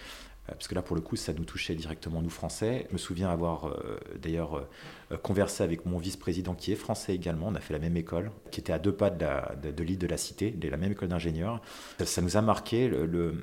Euh, 0.50 0.54
parce 0.54 0.68
que 0.68 0.74
là, 0.74 0.82
pour 0.82 0.96
le 0.96 1.02
coup, 1.02 1.16
ça 1.16 1.32
nous 1.32 1.44
touchait 1.44 1.74
directement, 1.74 2.22
nous, 2.22 2.30
Français. 2.30 2.86
Je 2.88 2.94
me 2.94 2.98
souviens 2.98 3.30
avoir 3.30 3.66
euh, 3.66 3.98
d'ailleurs 4.20 4.66
euh, 5.10 5.16
conversé 5.18 5.62
avec 5.62 5.86
mon 5.86 5.98
vice-président, 5.98 6.54
qui 6.54 6.72
est 6.72 6.76
français 6.76 7.14
également. 7.14 7.48
On 7.48 7.54
a 7.54 7.60
fait 7.60 7.72
la 7.72 7.78
même 7.78 7.96
école, 7.96 8.30
qui 8.50 8.60
était 8.60 8.72
à 8.72 8.78
deux 8.78 8.92
pas 8.92 9.10
de 9.10 9.82
l'île 9.82 9.98
de, 9.98 10.06
la 10.06 10.16
Cité, 10.16 10.50
de 10.50 10.68
la 10.68 10.76
même 10.76 10.92
école 10.92 11.08
d'ingénieurs. 11.08 11.60
Ça, 12.04 12.22
nous 12.22 12.36
a 12.36 12.42
marqué. 12.42 12.88
Le, 12.88 13.34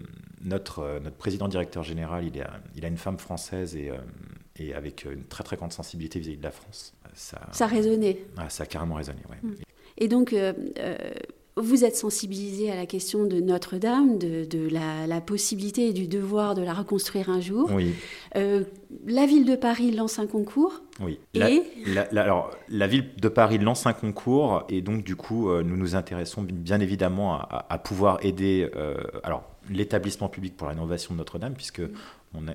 notre, 0.41 0.99
notre 1.03 1.17
président-directeur 1.17 1.83
général, 1.83 2.25
il 2.25 2.41
a, 2.41 2.51
il 2.75 2.85
a 2.85 2.87
une 2.87 2.97
femme 2.97 3.17
française 3.17 3.75
et, 3.75 3.91
et 4.55 4.73
avec 4.73 5.05
une 5.05 5.23
très, 5.23 5.43
très 5.43 5.55
grande 5.55 5.73
sensibilité 5.73 6.19
vis-à-vis 6.19 6.37
de 6.37 6.43
la 6.43 6.51
France. 6.51 6.93
Ça, 7.13 7.41
ça 7.51 7.65
a 7.65 7.67
résonné. 7.67 8.23
Ah, 8.37 8.49
ça 8.49 8.63
a 8.63 8.65
carrément 8.65 8.95
résonné, 8.95 9.21
oui. 9.29 9.57
Et 9.97 10.07
donc, 10.07 10.35
vous 11.57 11.83
êtes 11.83 11.95
sensibilisé 11.95 12.71
à 12.71 12.75
la 12.75 12.85
question 12.85 13.25
de 13.25 13.39
Notre-Dame, 13.39 14.17
de, 14.17 14.69
la, 14.69 15.21
possibilité 15.21 15.89
et 15.89 15.93
du 15.93 16.07
devoir 16.07 16.55
de 16.55 16.61
la 16.61 16.73
reconstruire 16.73 17.29
un 17.29 17.41
jour. 17.41 17.69
Oui. 17.73 17.93
Euh, 18.35 18.63
la 19.05 19.25
ville 19.25 19.45
de 19.45 19.55
Paris 19.55 19.91
lance 19.91 20.19
un 20.19 20.27
concours. 20.27 20.81
Oui. 21.01 21.19
Et 21.33 21.63
la, 21.87 22.01
alors, 22.21 22.51
la 22.69 22.87
ville 22.87 23.09
de 23.19 23.27
Paris 23.27 23.57
lance 23.57 23.85
un 23.87 23.93
concours 23.93 24.63
et 24.69 24.81
donc 24.81 25.03
du 25.03 25.15
coup, 25.15 25.49
euh, 25.49 25.63
nous 25.63 25.75
nous 25.75 25.95
intéressons 25.95 26.43
bien 26.43 26.79
évidemment 26.79 27.39
à, 27.39 27.77
pouvoir 27.79 28.19
aider. 28.23 28.69
Euh, 28.75 28.95
alors, 29.23 29.43
l'établissement 29.69 30.29
public 30.29 30.55
pour 30.55 30.67
la 30.67 30.73
rénovation 30.73 31.13
de 31.13 31.17
Notre-Dame, 31.17 31.53
puisque 31.53 31.81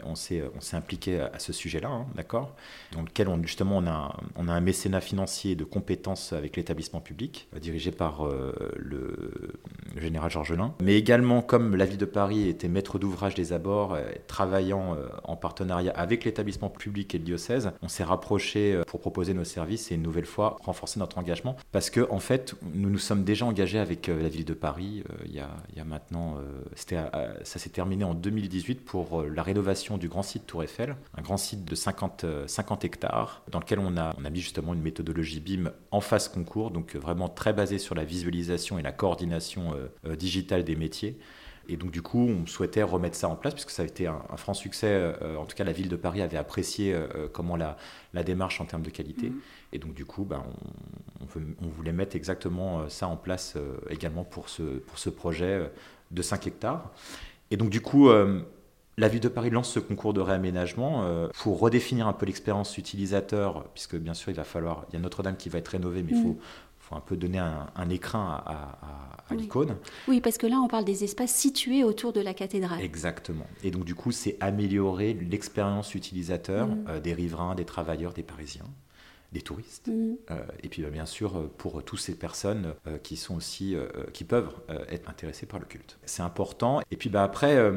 on, 0.04 0.14
s'est 0.14 0.42
impliqué 0.72 1.20
à, 1.20 1.38
ce 1.38 1.52
sujet-là, 1.52 1.88
hein, 1.88 2.06
d'accord? 2.14 2.54
Dans 2.92 3.02
lequel, 3.02 3.28
on, 3.28 3.42
justement, 3.42 3.78
on 3.78 4.48
a, 4.48 4.52
un 4.52 4.60
mécénat 4.60 5.00
financier 5.00 5.54
de 5.54 5.64
compétences 5.64 6.32
avec 6.32 6.56
l'établissement 6.56 7.00
public, 7.00 7.48
euh, 7.54 7.58
dirigé 7.58 7.90
par 7.90 8.26
euh, 8.26 8.52
le, 8.76 9.54
général 9.96 10.30
Georgelin. 10.30 10.74
Mais 10.82 10.96
également, 10.96 11.42
comme 11.42 11.74
la 11.76 11.84
ville 11.84 11.98
de 11.98 12.04
Paris 12.04 12.48
était 12.48 12.68
maître 12.68 12.98
d'ouvrage 12.98 13.34
des 13.34 13.52
abords, 13.52 13.94
euh, 13.94 14.02
travaillant 14.26 14.96
en 15.24 15.36
partenariat 15.36 15.92
avec 15.92 16.24
l'établissement 16.24 16.68
public 16.68 17.14
et 17.14 17.18
le 17.18 17.24
diocèse, 17.24 17.70
on 17.82 17.88
s'est 17.88 18.04
rapproché 18.04 18.80
pour 18.86 19.00
proposer 19.00 19.34
nos 19.34 19.44
services 19.44 19.90
et 19.90 19.94
une 19.94 20.02
nouvelle 20.02 20.26
fois 20.26 20.58
renforcer 20.62 21.00
notre 21.00 21.18
engagement. 21.18 21.56
Parce 21.72 21.90
que, 21.90 22.06
en 22.10 22.18
fait, 22.18 22.54
nous 22.74 22.90
nous 22.90 22.98
sommes 22.98 23.24
déjà 23.24 23.46
engagés 23.46 23.78
avec 23.78 24.08
la 24.08 24.28
ville 24.28 24.44
de 24.44 24.54
Paris 24.54 25.02
il 25.24 25.34
y, 25.34 25.40
a, 25.40 25.50
il 25.70 25.78
y 25.78 25.80
a 25.80 25.84
maintenant, 25.84 26.36
ça 26.74 27.58
s'est 27.58 27.70
terminé 27.70 28.04
en 28.04 28.14
2018 28.14 28.84
pour 28.84 29.22
la 29.22 29.42
rénovation 29.42 29.61
du 29.98 30.08
grand 30.08 30.22
site 30.22 30.46
Tour 30.46 30.62
Eiffel, 30.62 30.96
un 31.16 31.22
grand 31.22 31.36
site 31.36 31.64
de 31.64 31.74
50, 31.74 32.26
50 32.46 32.84
euh, 32.84 32.86
hectares, 32.86 33.42
dans 33.50 33.60
lequel 33.60 33.78
on 33.78 33.96
a, 33.96 34.14
on 34.18 34.24
a 34.24 34.30
mis 34.30 34.40
justement 34.40 34.74
une 34.74 34.82
méthodologie 34.82 35.40
BIM 35.40 35.70
en 35.90 36.00
phase 36.00 36.28
concours, 36.28 36.70
donc 36.70 36.96
vraiment 36.96 37.28
très 37.28 37.52
basée 37.52 37.78
sur 37.78 37.94
la 37.94 38.04
visualisation 38.04 38.78
et 38.78 38.82
la 38.82 38.92
coordination 38.92 39.74
euh, 39.74 39.88
euh, 40.06 40.16
digitale 40.16 40.64
des 40.64 40.76
métiers. 40.76 41.18
Et 41.68 41.76
donc 41.76 41.92
du 41.92 42.02
coup, 42.02 42.18
on 42.18 42.46
souhaitait 42.46 42.82
remettre 42.82 43.16
ça 43.16 43.28
en 43.28 43.36
place 43.36 43.54
puisque 43.54 43.70
ça 43.70 43.82
a 43.82 43.86
été 43.86 44.08
un, 44.08 44.20
franc 44.36 44.52
succès. 44.52 45.14
en 45.38 45.46
tout 45.46 45.54
cas, 45.54 45.62
la 45.62 45.70
ville 45.70 45.88
de 45.88 45.94
Paris 45.94 46.20
avait 46.20 46.36
apprécié 46.36 46.92
comment 47.32 47.54
la, 47.54 47.76
la, 48.14 48.24
démarche 48.24 48.60
en 48.60 48.64
termes 48.64 48.82
de 48.82 48.90
qualité. 48.90 49.30
Mhm. 49.30 49.40
Et 49.72 49.78
donc 49.78 49.94
du 49.94 50.04
coup, 50.04 50.24
ben, 50.24 50.42
on, 51.20 51.40
on, 51.64 51.68
voulait 51.68 51.92
mettre 51.92 52.16
exactement 52.16 52.88
ça 52.88 53.06
en 53.06 53.16
place 53.16 53.56
également 53.90 54.24
pour 54.24 54.48
ce, 54.48 54.62
pour 54.62 54.98
ce 54.98 55.08
projet 55.08 55.70
de 56.10 56.20
5 56.20 56.48
hectares. 56.48 56.90
Et 57.52 57.56
donc 57.56 57.70
du 57.70 57.80
coup, 57.80 58.10
la 58.98 59.08
ville 59.08 59.20
de 59.20 59.28
Paris 59.28 59.50
lance 59.50 59.70
ce 59.70 59.78
concours 59.78 60.12
de 60.12 60.20
réaménagement 60.20 61.04
euh, 61.04 61.28
pour 61.34 61.58
redéfinir 61.60 62.06
un 62.06 62.12
peu 62.12 62.26
l'expérience 62.26 62.76
utilisateur, 62.76 63.64
puisque 63.74 63.96
bien 63.96 64.14
sûr 64.14 64.30
il 64.30 64.36
va 64.36 64.44
falloir, 64.44 64.84
il 64.90 64.94
y 64.94 64.96
a 64.96 65.00
Notre-Dame 65.00 65.36
qui 65.36 65.48
va 65.48 65.58
être 65.58 65.68
rénovée, 65.68 66.02
mais 66.02 66.12
il 66.12 66.22
faut, 66.22 66.38
faut, 66.78 66.94
un 66.94 67.00
peu 67.00 67.16
donner 67.16 67.38
un, 67.38 67.90
écrin 67.90 68.42
à, 68.44 69.34
l'icône. 69.34 69.76
Oui, 70.08 70.20
parce 70.20 70.36
que 70.36 70.46
là 70.46 70.56
on 70.56 70.68
parle 70.68 70.84
des 70.84 71.04
espaces 71.04 71.34
situés 71.34 71.84
autour 71.84 72.12
de 72.12 72.20
la 72.20 72.34
cathédrale. 72.34 72.82
Exactement. 72.82 73.46
Et 73.64 73.70
donc 73.70 73.84
du 73.84 73.94
coup 73.94 74.12
c'est 74.12 74.36
améliorer 74.40 75.14
l'expérience 75.14 75.94
utilisateur 75.94 76.66
mm. 76.66 76.84
euh, 76.88 77.00
des 77.00 77.14
riverains, 77.14 77.54
des 77.54 77.64
travailleurs, 77.64 78.12
des 78.12 78.22
Parisiens 78.22 78.66
des 79.32 79.42
touristes. 79.42 79.88
Mm. 79.88 80.14
Euh, 80.30 80.42
et 80.62 80.68
puis 80.68 80.82
bah, 80.82 80.90
bien 80.90 81.06
sûr 81.06 81.36
euh, 81.36 81.50
pour 81.58 81.82
toutes 81.82 82.00
ces 82.00 82.14
personnes 82.14 82.74
euh, 82.86 82.98
qui 82.98 83.16
sont 83.16 83.36
aussi 83.36 83.74
qui 84.12 84.24
peuvent 84.24 84.52
être 84.88 85.08
intéressées 85.08 85.46
par 85.46 85.58
le 85.58 85.66
culte. 85.66 85.98
C'est 86.04 86.22
important. 86.22 86.80
Et 86.90 86.96
puis 86.96 87.08
bah, 87.08 87.22
après 87.22 87.72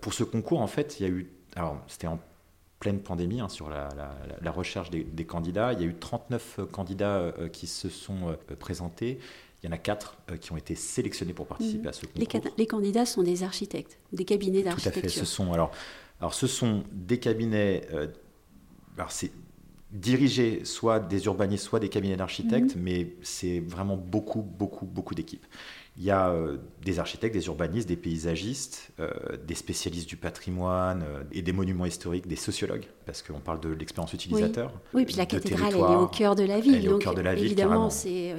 pour 0.00 0.12
ce 0.14 0.24
concours 0.24 0.60
en 0.60 0.66
fait 0.66 0.98
il 0.98 1.02
y 1.06 1.06
a 1.06 1.12
eu 1.12 1.30
alors 1.56 1.80
c'était 1.86 2.06
en 2.06 2.18
pleine 2.78 3.00
pandémie 3.00 3.40
hein, 3.40 3.48
sur 3.48 3.68
la, 3.68 3.88
recherche 4.50 4.90
des, 4.90 5.24
candidats. 5.24 5.72
Il 5.74 5.80
y 5.80 5.82
a 5.82 5.86
eu 5.86 5.94
39 5.94 6.60
candidats 6.72 7.32
qui 7.52 7.66
se 7.66 7.88
sont 7.88 8.36
présentés. 8.58 9.18
Il 9.62 9.66
y 9.66 9.68
en 9.68 9.72
a 9.72 9.78
quatre 9.78 10.16
qui 10.40 10.52
ont 10.52 10.56
été 10.56 10.74
sélectionnés 10.74 11.34
pour 11.34 11.46
participer 11.46 11.88
à 11.88 11.92
ce 11.92 12.06
concours. 12.06 12.22
Les, 12.32 12.52
les, 12.56 12.66
candidats 12.66 13.04
sont 13.04 13.22
des 13.22 13.42
architectes, 13.42 13.98
des 14.12 14.24
cabinets 14.24 14.62
d'architecture. 14.62 15.02
Tout 15.02 15.06
à 15.06 15.10
fait. 15.10 15.18
Ce 15.20 15.26
sont 15.26 15.52
alors, 15.52 15.72
alors 16.20 16.34
ce 16.34 16.46
sont 16.46 16.84
des 16.92 17.18
cabinets. 17.18 17.86
alors 18.96 19.12
c'est 19.12 19.30
diriger 19.92 20.64
soit 20.64 21.00
des 21.00 21.24
urbanistes, 21.26 21.64
soit 21.64 21.80
des 21.80 21.88
cabinets 21.88 22.16
d'architectes, 22.16 22.76
mhm. 22.76 22.82
mais 22.82 23.14
c'est 23.22 23.60
vraiment 23.60 23.96
beaucoup, 23.96 24.42
beaucoup, 24.42 24.86
beaucoup 24.86 25.14
d'équipes. 25.14 25.46
Il 25.96 26.04
y 26.04 26.10
a 26.10 26.30
euh, 26.30 26.56
des 26.84 26.98
architectes, 27.00 27.34
des 27.34 27.46
urbanistes, 27.46 27.88
des 27.88 27.96
paysagistes, 27.96 28.90
euh, 29.00 29.10
des 29.46 29.56
spécialistes 29.56 30.08
du 30.08 30.16
patrimoine 30.16 31.02
euh, 31.02 31.24
et 31.32 31.42
des 31.42 31.52
monuments 31.52 31.84
historiques, 31.84 32.28
des 32.28 32.36
sociologues, 32.36 32.86
parce 33.04 33.22
qu'on 33.22 33.40
parle 33.40 33.60
de 33.60 33.70
l'expérience 33.70 34.12
utilisateur. 34.12 34.72
Oui. 34.94 35.04
puis 35.04 35.16
la 35.16 35.26
cathédrale, 35.26 35.72
elle 35.74 35.80
est 35.80 35.96
au 35.96 36.06
cœur 36.06 36.36
de 36.36 36.44
la 36.44 36.60
ville. 36.60 36.76
Elle 36.76 36.86
est 36.86 36.88
au 36.88 36.98
cœur 36.98 37.14
de 37.14 37.20
la 37.20 37.34
ville, 37.34 37.46
évidemment, 37.46 37.90
c'est 37.90 38.34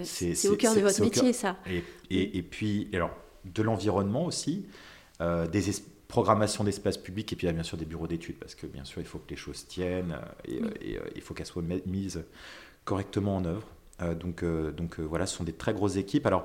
au 0.48 0.56
cœur 0.56 0.74
de 0.74 0.82
votre 0.82 1.02
métier, 1.02 1.34
ça. 1.34 1.58
Et, 1.70 1.84
et, 2.10 2.38
et, 2.38 2.42
puis, 2.42 2.90
alors, 2.94 3.12
de 3.44 3.62
l'environnement 3.62 4.26
aussi, 4.26 4.66
des, 5.20 5.70
programmation 6.12 6.66
d'espace 6.66 6.98
public 6.98 7.32
et 7.32 7.38
puis 7.38 7.50
bien 7.50 7.64
sûr 7.64 7.78
des 7.78 7.86
bureaux 7.86 8.06
d'études 8.06 8.36
parce 8.36 8.54
que 8.54 8.68
bien 8.68 8.84
sûr 8.84 9.00
il 9.00 9.08
faut 9.08 9.18
que 9.18 9.30
les 9.30 9.38
choses 9.38 9.66
tiennent 9.66 10.12
euh, 10.12 10.44
et, 10.46 10.62
euh, 10.62 11.00
euh, 11.00 11.10
il 11.16 11.22
faut 11.22 11.34
qu'elles 11.34 11.46
soient 11.46 11.64
mises 11.86 12.26
correctement 12.84 13.38
en 13.38 13.46
œuvre. 13.46 13.68
donc 14.20 14.44
donc 14.76 15.00
voilà, 15.00 15.26
ce 15.26 15.38
sont 15.38 15.46
des 15.46 15.54
très 15.54 15.74
grosses 15.74 15.96
équipes. 15.96 16.26
Alors 16.26 16.44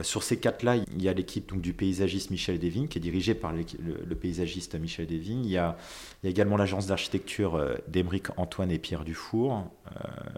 sur 0.00 0.22
ces 0.22 0.38
quatre-là, 0.38 0.76
il 0.76 1.02
y 1.02 1.08
a 1.08 1.12
l'équipe 1.12 1.50
donc, 1.50 1.60
du 1.60 1.74
paysagiste 1.74 2.30
Michel 2.30 2.58
Desvignes, 2.58 2.88
qui 2.88 2.96
est 2.96 3.02
dirigée 3.02 3.34
par 3.34 3.52
le, 3.52 4.14
paysagiste 4.14 4.76
Michel 4.76 5.06
Desvignes. 5.06 5.44
Il 5.44 5.50
y 5.50 5.58
a, 5.58 5.76
il 6.22 6.26
y 6.26 6.28
a 6.28 6.30
également 6.30 6.56
l'agence 6.56 6.86
d'architecture 6.86 7.60
d'Emeric 7.88 8.28
Antoine 8.38 8.70
et 8.70 8.78
Pierre 8.78 9.04
Dufour. 9.04 9.66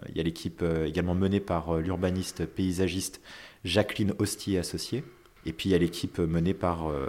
il 0.09 0.17
y 0.17 0.19
a 0.19 0.23
l'équipe 0.23 0.61
également 0.85 1.15
menée 1.15 1.39
par 1.39 1.77
l'urbaniste 1.77 2.45
paysagiste 2.45 3.21
Jacqueline 3.63 4.13
Hostier 4.19 4.57
associée. 4.57 5.03
Et 5.45 5.53
puis 5.53 5.69
il 5.69 5.71
y 5.71 5.75
a 5.75 5.77
l'équipe 5.77 6.17
menée 6.19 6.53
par 6.53 6.89
euh, 6.89 7.07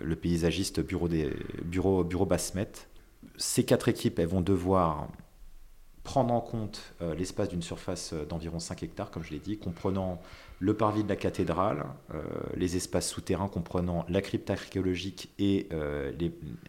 le 0.00 0.16
paysagiste 0.16 0.80
Bureau, 0.80 1.08
des, 1.08 1.32
Bureau, 1.64 2.02
Bureau 2.04 2.26
Basmet. 2.26 2.72
Ces 3.36 3.64
quatre 3.64 3.88
équipes, 3.88 4.18
elles 4.18 4.26
vont 4.26 4.40
devoir 4.40 5.08
prendre 6.02 6.34
en 6.34 6.40
compte 6.40 6.82
euh, 7.00 7.14
l'espace 7.14 7.48
d'une 7.48 7.62
surface 7.62 8.12
euh, 8.12 8.24
d'environ 8.24 8.58
5 8.58 8.82
hectares, 8.82 9.12
comme 9.12 9.22
je 9.22 9.30
l'ai 9.30 9.38
dit, 9.38 9.58
comprenant 9.58 10.20
le 10.58 10.74
parvis 10.74 11.04
de 11.04 11.08
la 11.08 11.16
cathédrale, 11.16 11.84
les 12.54 12.76
espaces 12.76 13.08
souterrains 13.10 13.48
comprenant 13.48 14.06
la 14.08 14.20
crypte 14.20 14.48
archéologique 14.48 15.32
et, 15.40 15.68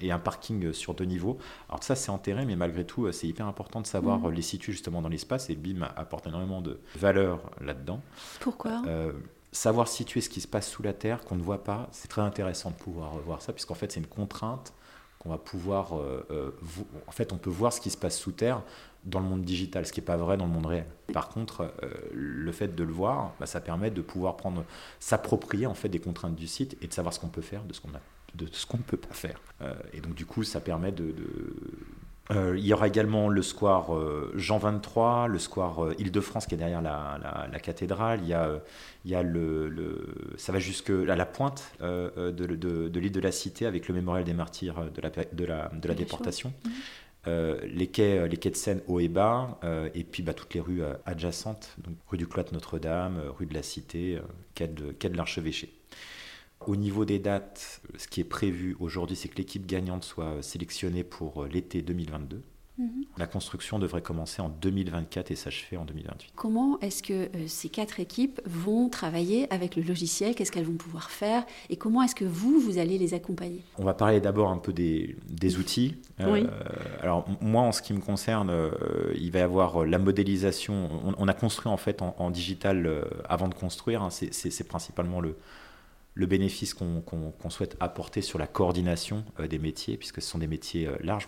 et, 0.02 0.12
un 0.12 0.18
parking 0.18 0.74
sur 0.74 0.96
deux 0.96 1.06
niveaux. 1.06 1.38
Alors 1.70 1.84
ça, 1.84 1.94
c'est 1.94 2.10
enterré, 2.10 2.44
mais 2.48 2.56
malgré 2.56 2.88
tout, 2.88 3.12
c'est 3.12 3.28
hyper 3.28 3.46
important 3.46 3.82
de 3.82 3.86
savoir 3.86 4.18
mmh. 4.18 4.32
les 4.32 4.42
situer 4.42 4.72
justement 4.72 5.04
dans 5.04 5.10
l'espace, 5.10 5.52
et 5.52 5.56
BIM 5.56 5.84
apporte 5.96 6.26
énormément 6.26 6.60
de 6.60 6.80
valeur 6.96 7.52
là-dedans. 7.62 8.02
Pourquoi? 8.40 8.82
Savoir 9.54 9.88
situer 9.88 10.20
ce 10.20 10.30
qui 10.30 10.42
se 10.42 10.48
passe 10.48 10.70
sous 10.70 10.84
la 10.84 10.94
terre 10.94 11.24
qu'on 11.24 11.36
ne 11.36 11.44
voit 11.44 11.64
pas, 11.64 11.88
c'est 11.92 12.08
très 12.08 12.22
intéressant 12.22 12.72
de 12.72 12.76
pouvoir 12.76 13.16
voir 13.20 13.42
ça, 13.42 13.54
puisqu'en 13.54 13.76
fait 13.76 13.92
c'est 13.92 14.00
une 14.00 14.08
contrainte 14.08 14.74
qu'on 15.20 15.30
va 15.30 15.38
pouvoir... 15.38 15.98
Euh, 15.98 16.26
euh, 16.32 16.52
en 17.08 17.12
fait 17.12 17.32
on 17.32 17.38
peut 17.38 17.50
voir 17.50 17.72
ce 17.72 17.80
qui 17.80 17.90
se 17.90 17.98
passe 17.98 18.18
sous 18.18 18.32
terre 18.32 18.62
dans 19.06 19.20
le 19.20 19.26
monde 19.26 19.44
digital, 19.44 19.86
ce 19.86 19.94
qui 19.94 20.00
n'est 20.00 20.06
pas 20.06 20.18
vrai 20.18 20.38
dans 20.38 20.46
le 20.46 20.52
monde 20.52 20.66
réel. 20.66 20.86
Par 21.14 21.30
contre, 21.30 21.74
euh, 21.84 21.94
le 22.14 22.52
fait 22.52 22.74
de 22.74 22.84
le 22.84 22.92
voir, 22.92 23.34
bah, 23.40 23.46
ça 23.46 23.62
permet 23.62 23.92
de 23.92 24.02
pouvoir 24.02 24.38
prendre, 24.38 24.66
s'approprier 25.00 25.68
en 25.68 25.74
fait 25.74 25.90
des 25.90 26.00
contraintes 26.00 26.36
du 26.36 26.48
site 26.48 26.78
et 26.82 26.88
de 26.88 26.94
savoir 26.94 27.14
ce 27.14 27.20
qu'on 27.20 27.28
peut 27.28 27.42
faire 27.42 27.64
de 27.64 27.74
ce 27.74 27.82
qu'on 27.82 27.90
de 28.36 28.48
ce 28.52 28.66
qu'on 28.66 28.78
ne 28.78 28.84
peut 28.84 28.98
pas 28.98 29.14
faire. 29.14 29.40
et 29.92 30.02
donc 30.02 30.16
du 30.16 30.26
coup, 30.26 30.44
ça 30.44 30.60
permet 30.60 30.92
de, 30.92 31.14
euh, 32.32 32.56
il 32.58 32.66
y 32.66 32.74
aura 32.74 32.88
également 32.88 33.28
le 33.28 33.42
square 33.42 33.94
euh, 33.94 34.32
Jean 34.36 34.58
23, 34.58 35.28
le 35.28 35.40
square 35.40 35.84
euh, 35.84 35.96
Île-de-France 36.00 36.46
qui 36.46 36.56
est 36.56 36.58
derrière 36.58 36.82
la, 36.82 37.60
cathédrale. 37.62 38.22
Il 38.24 38.30
y 38.30 38.34
a, 38.34 38.62
il 39.04 39.12
y 39.12 39.16
a 39.16 39.24
le, 39.24 40.08
ça 40.38 40.54
va 40.54 40.60
jusque 40.60 40.90
à 40.90 41.16
la 41.16 41.26
pointe 41.26 41.72
de, 41.82 42.32
de, 42.32 43.00
l'île 43.00 43.12
de 43.12 43.20
la 43.20 43.32
Cité 43.32 43.66
avec 43.66 43.88
le 43.88 43.94
mémorial 43.94 44.24
des 44.24 44.34
martyrs 44.34 44.90
de 44.92 45.02
la, 45.02 45.10
de 45.10 45.46
la, 45.46 45.70
de 45.70 45.88
la 45.88 45.94
déportation. 45.94 46.54
Mhm. 46.66 47.58
les, 47.74 47.88
quais, 47.88 48.28
les 48.28 48.38
quais 48.38 48.50
de 48.52 48.56
Seine 48.56 48.82
haut 48.88 49.00
et 49.00 49.10
bas, 49.10 49.60
et 49.94 50.04
puis 50.04 50.24
bah, 50.24 50.34
toutes 50.34 50.54
les 50.54 50.60
rues 50.60 50.82
adjacentes, 51.06 51.76
donc 51.78 51.96
rue 52.08 52.18
du 52.18 52.28
Cloître 52.28 52.54
Notre-Dame, 52.54 53.22
rue 53.38 53.46
de 53.46 53.54
la 53.54 53.64
Cité, 53.64 54.20
quai 54.56 54.68
de, 54.68 54.92
quai 54.92 55.10
de 55.10 55.18
l'Archevêché. 55.18 55.74
Au 56.68 56.76
niveau 56.76 57.06
des 57.06 57.20
dates, 57.20 57.82
ce 57.98 58.08
qui 58.08 58.22
est 58.22 58.26
prévu 58.26 58.76
aujourd'hui, 58.80 59.16
c'est 59.16 59.28
que 59.28 59.38
l'équipe 59.38 59.66
gagnante 59.66 60.04
soit 60.04 60.42
sélectionnée 60.42 61.04
pour 61.04 61.44
euh, 61.44 61.48
l'été 61.48 61.82
2022. 61.82 62.42
Mhm. 62.80 63.04
La 63.18 63.28
construction 63.28 63.78
devrait 63.78 64.02
commencer 64.02 64.42
en 64.42 64.50
2024 64.50 65.30
et 65.30 65.36
s'achever 65.36 65.78
en 65.78 65.86
2028. 65.86 66.32
Comment 66.36 66.80
est-ce 66.80 67.04
que 67.04 67.14
euh, 67.14 67.28
ces 67.48 67.70
quatre 67.70 68.00
équipes 68.00 68.42
vont 68.46 68.90
travailler 68.90 69.52
avec 69.54 69.76
le 69.76 69.84
logiciel? 69.84 70.34
Qu'est-ce 70.34 70.52
qu'elles 70.52 70.66
vont 70.66 70.74
pouvoir 70.74 71.12
faire? 71.12 71.46
Et 71.70 71.76
comment 71.76 72.02
est-ce 72.02 72.16
que 72.16 72.26
vous, 72.26 72.60
vous 72.60 72.80
allez 72.80 72.98
les 72.98 73.14
accompagner? 73.14 73.62
On 73.78 73.84
va 73.84 73.94
parler 73.94 74.20
d'abord 74.20 74.50
un 74.50 74.58
peu 74.58 74.74
des, 74.74 75.16
outils. 75.60 75.96
Euh, 76.20 76.48
alors 77.02 77.28
moi, 77.42 77.62
en 77.62 77.72
ce 77.72 77.84
qui 77.84 77.94
me 77.94 78.00
concerne, 78.00 78.52
il 79.16 79.32
va 79.32 79.40
y 79.40 79.44
avoir 79.44 79.86
la 79.86 80.00
modélisation. 80.00 80.90
On, 81.18 81.28
a 81.28 81.34
construit 81.36 81.72
en 81.72 81.78
fait 81.78 82.02
en, 82.02 82.32
digital 82.32 83.06
avant 83.30 83.50
de 83.50 83.54
construire. 83.54 84.02
Hein. 84.02 84.10
c'est 84.10 84.68
principalement 84.68 85.22
le, 85.22 85.36
le 86.16 86.26
bénéfice 86.26 86.74
qu'on 86.74 87.50
souhaite 87.50 87.76
apporter 87.80 88.22
sur 88.22 88.38
la 88.38 88.48
coordination 88.48 89.26
euh, 89.40 89.48
des 89.48 89.60
métiers, 89.60 89.98
puisque 89.98 90.22
ce 90.22 90.30
sont 90.30 90.38
des 90.38 90.48
métiers 90.48 90.88
euh, 90.88 90.96
larges. 91.02 91.28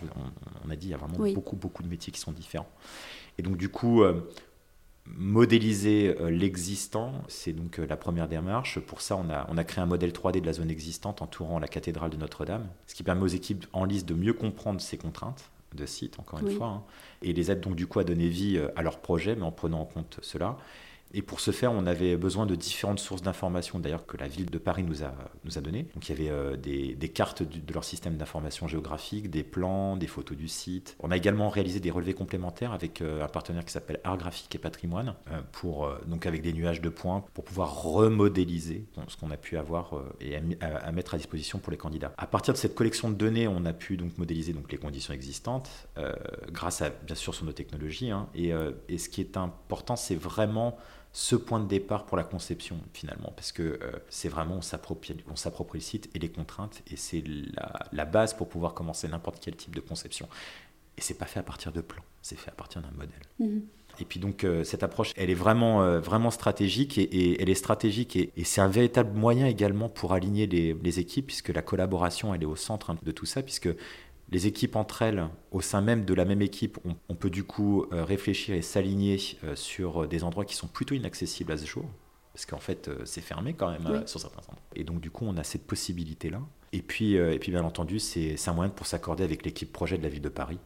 On, 0.64 0.70
a 0.70 0.76
dit, 0.76 0.88
il 0.88 0.90
y 0.90 0.94
a 0.94 0.96
vraiment 0.96 1.18
beaucoup, 1.34 1.56
beaucoup 1.56 1.82
de 1.82 1.88
métiers 1.88 2.12
qui 2.12 2.20
sont 2.20 2.32
différents. 2.32 2.70
Et 3.38 3.42
donc, 3.42 3.56
du 3.56 3.68
coup, 3.68 4.02
euh, 4.02 4.30
modéliser 5.06 6.16
l'existant, 6.30 7.12
c'est 7.28 7.52
donc 7.52 7.78
la 7.78 7.96
première 7.96 8.28
démarche. 8.28 8.80
Pour 8.80 9.00
ça, 9.00 9.16
on 9.16 9.30
a, 9.30 9.46
on 9.50 9.56
a 9.56 9.64
créé 9.64 9.82
un 9.82 9.86
modèle 9.86 10.10
3D 10.10 10.40
de 10.40 10.46
la 10.46 10.52
zone 10.52 10.70
existante 10.70 11.22
entourant 11.22 11.58
la 11.58 11.68
cathédrale 11.68 12.10
de 12.10 12.16
Notre-Dame, 12.16 12.66
ce 12.86 12.94
qui 12.94 13.02
permet 13.02 13.22
aux 13.22 13.28
équipes 13.28 13.66
en 13.72 13.84
liste 13.84 14.08
de 14.08 14.14
mieux 14.14 14.32
comprendre 14.32 14.80
ces 14.80 14.98
contraintes 14.98 15.50
de 15.74 15.86
site, 15.86 16.18
encore 16.18 16.40
une 16.40 16.50
fois, 16.50 16.68
hein, 16.68 16.82
et 17.22 17.32
les 17.32 17.50
aide 17.50 17.60
donc 17.60 17.76
du 17.76 17.86
coup 17.86 17.98
à 17.98 18.04
donner 18.04 18.28
vie 18.28 18.58
à 18.76 18.82
leur 18.82 18.98
projet, 18.98 19.36
mais 19.36 19.42
en 19.42 19.52
prenant 19.52 19.80
en 19.80 19.84
compte 19.84 20.18
cela. 20.22 20.56
Et 21.14 21.22
pour 21.22 21.40
ce 21.40 21.50
faire, 21.50 21.72
on 21.72 21.86
avait 21.86 22.16
besoin 22.16 22.46
de 22.46 22.54
différentes 22.54 22.98
sources 22.98 23.22
d'informations, 23.22 23.78
d'ailleurs, 23.78 24.06
que 24.06 24.16
la 24.16 24.28
ville 24.28 24.50
de 24.50 24.58
Paris 24.58 24.82
nous 24.82 25.04
a, 25.04 25.14
nous 25.44 25.56
a 25.56 25.60
données. 25.60 25.84
Donc 25.94 26.08
il 26.08 26.12
y 26.12 26.20
avait 26.20 26.30
euh, 26.30 26.56
des, 26.56 26.94
des, 26.94 27.08
cartes 27.08 27.42
de 27.42 27.72
leur 27.72 27.84
système 27.84 28.16
d'information 28.16 28.66
géographique, 28.66 29.30
des 29.30 29.44
plans, 29.44 29.96
des 29.96 30.08
photos 30.08 30.36
du 30.36 30.48
site. 30.48 30.96
On 31.00 31.10
a 31.10 31.16
également 31.16 31.48
réalisé 31.48 31.80
des 31.80 31.90
relevés 31.90 32.14
complémentaires 32.14 32.72
avec 32.72 33.00
euh, 33.00 33.24
un 33.24 33.28
partenaire 33.28 33.64
qui 33.64 33.72
s'appelle 33.72 34.00
Art 34.04 34.18
Graphique 34.18 34.54
et 34.54 34.58
Patrimoine, 34.58 35.14
euh, 35.30 35.40
pour, 35.52 35.88
donc 36.06 36.26
avec 36.26 36.42
des 36.42 36.52
nuages 36.52 36.80
de 36.80 36.88
points, 36.88 37.24
pour 37.34 37.44
pouvoir 37.44 37.82
remodéliser 37.82 38.84
ce 39.08 39.16
qu'on 39.16 39.30
a 39.30 39.36
pu 39.36 39.56
avoir 39.56 39.92
et 40.20 40.36
à, 40.60 40.92
mettre 40.92 41.14
à 41.14 41.16
disposition 41.18 41.58
pour 41.58 41.70
les 41.70 41.78
candidats. 41.78 42.12
À 42.18 42.26
partir 42.26 42.52
de 42.52 42.58
cette 42.58 42.74
collection 42.74 43.10
de 43.10 43.14
données, 43.14 43.48
on 43.48 43.64
a 43.64 43.72
pu 43.72 43.96
donc 43.96 44.18
modéliser 44.18 44.52
donc, 44.52 44.70
les 44.72 44.78
conditions 44.78 45.14
existantes, 45.14 45.70
grâce 46.50 46.82
à, 46.82 46.90
bien 46.90 47.14
sûr, 47.14 47.34
sur 47.34 47.44
nos 47.44 47.52
technologies. 47.52 48.10
Hein. 48.10 48.28
et, 48.34 48.52
et 48.88 48.98
ce 48.98 49.08
qui 49.08 49.20
est 49.20 49.36
important, 49.36 49.96
c'est 49.96 50.16
vraiment 50.16 50.76
ce 51.18 51.34
point 51.34 51.60
de 51.60 51.66
départ 51.66 52.04
pour 52.04 52.18
la 52.18 52.24
conception 52.24 52.78
finalement, 52.92 53.32
parce 53.34 53.50
que 53.50 53.62
euh, 53.62 53.92
c'est 54.10 54.28
vraiment 54.28 54.56
on 54.56 54.60
s'approprie, 54.60 55.14
le 55.72 55.80
site 55.80 56.10
et 56.14 56.18
les 56.18 56.28
contraintes, 56.28 56.82
et 56.92 56.96
c'est 56.96 57.24
la, 57.90 58.04
base 58.04 58.34
pour 58.34 58.50
pouvoir 58.50 58.74
commencer 58.74 59.08
n'importe 59.08 59.38
quel 59.40 59.56
type 59.56 59.74
de 59.74 59.80
conception. 59.80 60.28
Et 60.98 61.00
c'est 61.00 61.14
pas 61.16 61.24
fait 61.24 61.40
à 61.40 61.42
partir 61.42 61.72
de 61.72 61.80
plans, 61.80 62.04
c'est 62.20 62.36
fait 62.36 62.50
à 62.50 62.54
partir 62.54 62.82
d'un 62.82 62.90
modèle. 62.90 63.22
Mhm. 63.38 63.62
Et 63.98 64.04
puis 64.04 64.20
donc 64.20 64.44
euh, 64.44 64.62
cette 64.62 64.82
approche, 64.82 65.14
elle 65.16 65.30
est 65.30 65.34
vraiment, 65.34 65.82
euh, 65.82 66.00
vraiment 66.00 66.30
stratégique 66.30 66.98
et, 66.98 67.40
elle 67.40 67.48
est 67.48 67.54
stratégique 67.54 68.14
et, 68.14 68.30
c'est 68.44 68.60
un 68.60 68.68
véritable 68.68 69.16
moyen 69.16 69.46
également 69.46 69.88
pour 69.88 70.12
aligner 70.12 70.46
les, 70.46 70.74
les, 70.74 71.00
équipes 71.00 71.28
puisque 71.28 71.48
la 71.48 71.62
collaboration 71.62 72.34
elle 72.34 72.42
est 72.42 72.46
au 72.46 72.56
centre 72.56 72.94
de 73.02 73.10
tout 73.10 73.24
ça 73.24 73.42
puisque 73.42 73.70
les 74.30 74.46
équipes 74.46 74.76
entre 74.76 75.02
elles, 75.02 75.28
au 75.52 75.60
sein 75.60 75.80
même 75.80 76.04
de 76.04 76.14
la 76.14 76.24
même 76.24 76.42
équipe, 76.42 76.78
on, 77.08 77.14
peut 77.14 77.30
du 77.30 77.44
coup 77.44 77.86
euh, 77.92 78.04
réfléchir 78.04 78.54
et 78.54 78.62
s'aligner 78.62 79.18
euh, 79.44 79.54
sur 79.54 80.02
euh, 80.02 80.06
des 80.06 80.24
endroits 80.24 80.44
qui 80.44 80.56
sont 80.56 80.66
plutôt 80.66 80.94
inaccessibles 80.94 81.52
à 81.52 81.56
ce 81.56 81.64
jour, 81.64 81.84
parce 82.32 82.44
qu'en 82.44 82.58
fait 82.58 82.90
c'est 83.04 83.20
fermé 83.20 83.54
quand 83.54 83.70
même 83.70 84.06
sur 84.06 84.20
certains 84.20 84.40
endroits. 84.40 84.58
Et 84.74 84.84
donc 84.84 85.00
du 85.00 85.10
coup 85.10 85.24
on 85.26 85.36
a 85.36 85.44
cette 85.44 85.66
possibilité-là. 85.66 86.40
Et 86.72 86.82
puis, 86.82 87.14
et 87.14 87.38
puis 87.38 87.52
bien 87.52 87.64
entendu 87.64 87.98
c'est 87.98 88.36
un 88.48 88.52
moyen 88.52 88.70
pour 88.70 88.86
s'accorder 88.86 89.24
avec 89.24 89.44
l'équipe 89.44 89.72
projet 89.72 89.96
de 89.96 90.02
la 90.02 90.08
ville 90.08 90.20
de 90.20 90.28
Paris. 90.28 90.58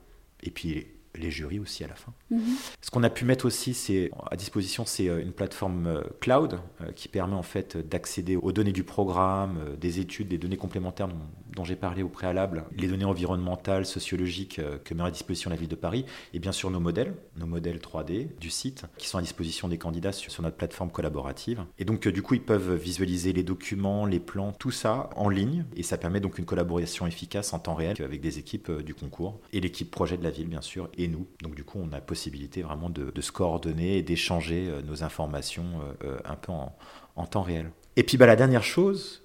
Et 0.42 0.50
puis 0.50 0.86
les 1.14 1.30
jurys 1.30 1.58
aussi 1.58 1.84
à 1.84 1.88
la 1.88 1.94
fin. 1.94 2.12
Mhm. 2.30 2.40
Ce 2.80 2.90
qu'on 2.90 3.02
a 3.02 3.10
pu 3.10 3.24
mettre 3.24 3.46
aussi 3.46 3.74
c'est 3.74 4.10
à 4.30 4.36
disposition, 4.36 4.84
c'est 4.86 5.08
euh, 5.08 5.20
une 5.20 5.32
plateforme 5.32 5.86
euh, 5.86 6.02
cloud 6.20 6.60
euh, 6.80 6.92
qui 6.92 7.08
permet 7.08 7.34
en 7.34 7.42
fait 7.42 7.76
d'accéder 7.76 8.36
aux 8.36 8.52
données 8.52 8.72
du 8.72 8.84
programme, 8.84 9.58
des 9.80 10.00
études, 10.00 10.28
des 10.28 10.38
données 10.38 10.56
complémentaires 10.56 11.08
dont, 11.08 11.64
j'ai 11.64 11.76
parlé 11.76 12.02
au 12.02 12.08
préalable, 12.08 12.64
les 12.74 12.88
données 12.88 13.04
environnementales, 13.04 13.84
sociologiques 13.84 14.60
que 14.84 14.94
met 14.94 15.02
à 15.02 15.10
disposition 15.10 15.50
la 15.50 15.56
ville 15.56 15.68
de 15.68 15.74
Paris, 15.74 16.06
et 16.32 16.38
bien 16.38 16.52
sûr 16.52 16.70
nos 16.70 16.80
modèles, 16.80 17.14
nos 17.36 17.46
modèles 17.46 17.78
3D 17.78 18.28
du 18.38 18.48
site 18.48 18.86
qui 18.96 19.06
sont 19.06 19.18
à 19.18 19.20
disposition 19.20 19.68
des 19.68 19.76
candidats 19.76 20.12
sur, 20.12 20.32
sur 20.32 20.42
notre 20.42 20.56
plateforme 20.56 20.90
collaborative. 20.90 21.62
Et 21.78 21.84
donc 21.84 22.08
du 22.08 22.22
coup 22.22 22.34
ils 22.34 22.42
peuvent 22.42 22.74
visualiser 22.74 23.34
les 23.34 23.42
documents, 23.42 24.06
les 24.06 24.20
plans, 24.20 24.52
tout 24.52 24.70
ça 24.70 25.10
en 25.16 25.28
ligne, 25.28 25.66
et 25.76 25.82
ça 25.82 25.98
permet 25.98 26.20
donc 26.20 26.38
une 26.38 26.46
collaboration 26.46 27.06
efficace 27.06 27.52
en 27.52 27.58
temps 27.58 27.74
réel 27.74 27.96
avec 28.02 28.22
des 28.22 28.38
équipes 28.38 28.70
du 28.80 28.94
concours 28.94 29.38
et 29.52 29.60
l'équipe 29.60 29.90
projet 29.90 30.16
de 30.16 30.24
la 30.24 30.30
ville 30.30 30.48
bien 30.48 30.62
sûr 30.62 30.88
et 31.02 31.08
nous. 31.08 31.26
Donc 31.42 31.54
du 31.54 31.64
coup, 31.64 31.78
on 31.82 31.92
a 31.92 32.00
possibilité 32.00 32.62
vraiment 32.62 32.90
de, 32.90 33.20
se 33.20 33.32
coordonner 33.32 33.98
et 33.98 34.02
d'échanger 34.02 34.68
euh, 34.68 34.82
nos 34.82 35.02
informations 35.02 35.64
euh, 36.04 36.06
euh, 36.06 36.18
un 36.24 36.36
peu 36.36 36.52
en, 36.52 37.26
temps 37.26 37.42
réel. 37.42 37.70
Et 37.96 38.02
puis 38.02 38.16
bah, 38.16 38.26
la 38.26 38.36
dernière 38.36 38.64
chose, 38.64 39.22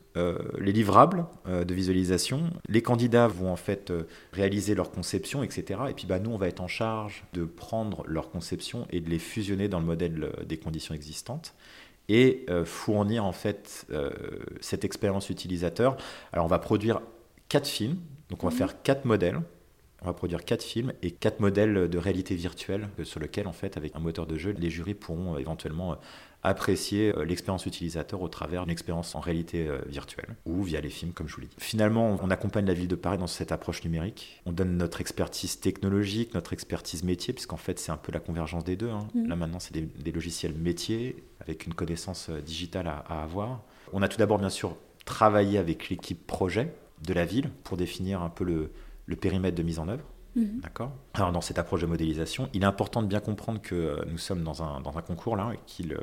les 0.59 0.71
livrables 0.71 1.25
de 1.45 1.73
visualisation. 1.73 2.49
Les 2.67 2.81
candidats 2.81 3.27
vont 3.27 3.51
en 3.51 3.55
fait 3.55 3.91
réaliser 4.33 4.75
leur 4.75 4.91
conception, 4.91 5.43
etc. 5.43 5.79
Et 5.89 5.93
puis 5.93 6.07
bah, 6.07 6.19
nous, 6.19 6.29
on 6.29 6.37
va 6.37 6.47
être 6.49 6.59
en 6.59 6.67
charge 6.67 7.23
de 7.33 7.45
prendre 7.45 8.03
leur 8.05 8.31
conception 8.31 8.85
et 8.91 8.99
de 8.99 9.09
les 9.09 9.19
fusionner 9.19 9.69
dans 9.69 9.79
le 9.79 9.85
modèle 9.85 10.31
des 10.45 10.57
conditions 10.57 10.93
existantes 10.93 11.53
et 12.09 12.45
fournir 12.65 13.23
en 13.23 13.31
fait 13.31 13.87
cette 14.59 14.83
expérience 14.83 15.29
utilisateur. 15.29 15.95
Alors 16.33 16.45
on 16.45 16.49
va 16.49 16.59
produire 16.59 17.01
quatre 17.47 17.67
films, 17.67 17.97
donc 18.29 18.43
on 18.43 18.47
va 18.47 18.53
mmh. 18.53 18.57
faire 18.57 18.81
quatre 18.83 19.05
modèles 19.05 19.41
on 20.05 20.09
va 20.09 20.13
produire 20.13 20.45
quatre 20.45 20.63
films 20.63 20.93
et 21.01 21.09
quatre 21.11 21.39
modèles 21.39 21.89
de 21.89 21.97
réalité 21.97 22.35
virtuelle 22.35 22.87
sur 23.03 23.19
lesquels, 23.19 23.47
en 23.47 23.53
fait, 23.53 23.75
avec 23.75 23.95
un 23.95 23.99
moteur 23.99 24.27
de 24.27 24.37
jeu, 24.37 24.55
les 24.57 24.69
jurys 24.69 24.93
pourront 24.93 25.35
euh, 25.35 25.39
éventuellement 25.39 25.93
euh, 25.93 25.95
apprécier 26.43 27.11
euh, 27.15 27.25
l'expérience 27.25 27.65
utilisateur 27.65 28.21
au 28.21 28.27
travers 28.27 28.63
d'une 28.63 28.71
expérience 28.71 29.15
en 29.15 29.19
réalité 29.19 29.67
virtuelle 29.87 30.35
ou 30.45 30.61
via 30.61 30.79
les 30.79 30.89
films, 30.89 31.11
comme 31.11 31.27
je 31.27 31.35
vous 31.35 31.41
l'ai 31.41 31.47
dit. 31.47 31.55
Finalement, 31.57 32.19
on 32.21 32.29
accompagne 32.29 32.67
la 32.67 32.75
ville 32.75 32.87
de 32.87 32.95
Paris 32.95 33.17
dans 33.17 33.25
cette 33.25 33.51
approche 33.51 33.83
numérique. 33.83 34.41
On 34.45 34.51
donne 34.51 34.77
notre 34.77 35.01
expertise 35.01 35.59
technologique, 35.59 36.35
notre 36.35 36.53
expertise 36.53 37.03
métier, 37.03 37.33
puisqu'en 37.33 37.57
fait, 37.57 37.79
c'est 37.79 37.91
un 37.91 37.97
peu 37.97 38.11
la 38.11 38.19
convergence 38.19 38.63
des 38.63 38.75
deux. 38.75 38.91
Hein. 38.91 39.07
Mmh. 39.15 39.27
Là, 39.27 39.35
maintenant, 39.35 39.59
c'est 39.59 39.73
des, 39.73 40.11
logiciels 40.11 40.53
métiers 40.53 41.15
avec 41.39 41.65
une 41.65 41.73
connaissance 41.73 42.29
digitale 42.29 42.87
à, 42.87 43.03
à 43.09 43.23
avoir. 43.23 43.63
On 43.91 44.03
a 44.03 44.07
tout 44.07 44.17
d'abord, 44.17 44.37
bien 44.37 44.49
sûr, 44.49 44.77
travaillé 45.03 45.57
avec 45.57 45.89
l'équipe 45.89 46.27
projet 46.27 46.71
de 47.03 47.13
la 47.13 47.25
ville 47.25 47.49
pour 47.63 47.75
définir 47.75 48.21
un 48.21 48.29
peu 48.29 48.43
le, 48.43 48.71
le 49.05 49.15
périmètre 49.15 49.55
de 49.55 49.63
mise 49.63 49.79
en 49.79 49.87
œuvre. 49.87 50.05
Mhm. 50.35 50.59
D'accord? 50.61 50.91
Alors, 51.13 51.31
dans 51.31 51.41
cette 51.41 51.59
approche 51.59 51.81
de 51.81 51.85
modélisation, 51.85 52.49
il 52.53 52.63
est 52.63 52.67
important 52.67 53.01
de 53.01 53.07
bien 53.07 53.19
comprendre 53.19 53.61
que 53.61 53.75
euh, 53.75 54.05
nous 54.07 54.17
sommes 54.17 54.43
dans 54.43 54.63
un, 54.63 54.81
dans 54.81 54.97
un 54.97 55.01
concours 55.01 55.35
là 55.35 55.51
et 55.53 55.85
euh, 55.85 55.97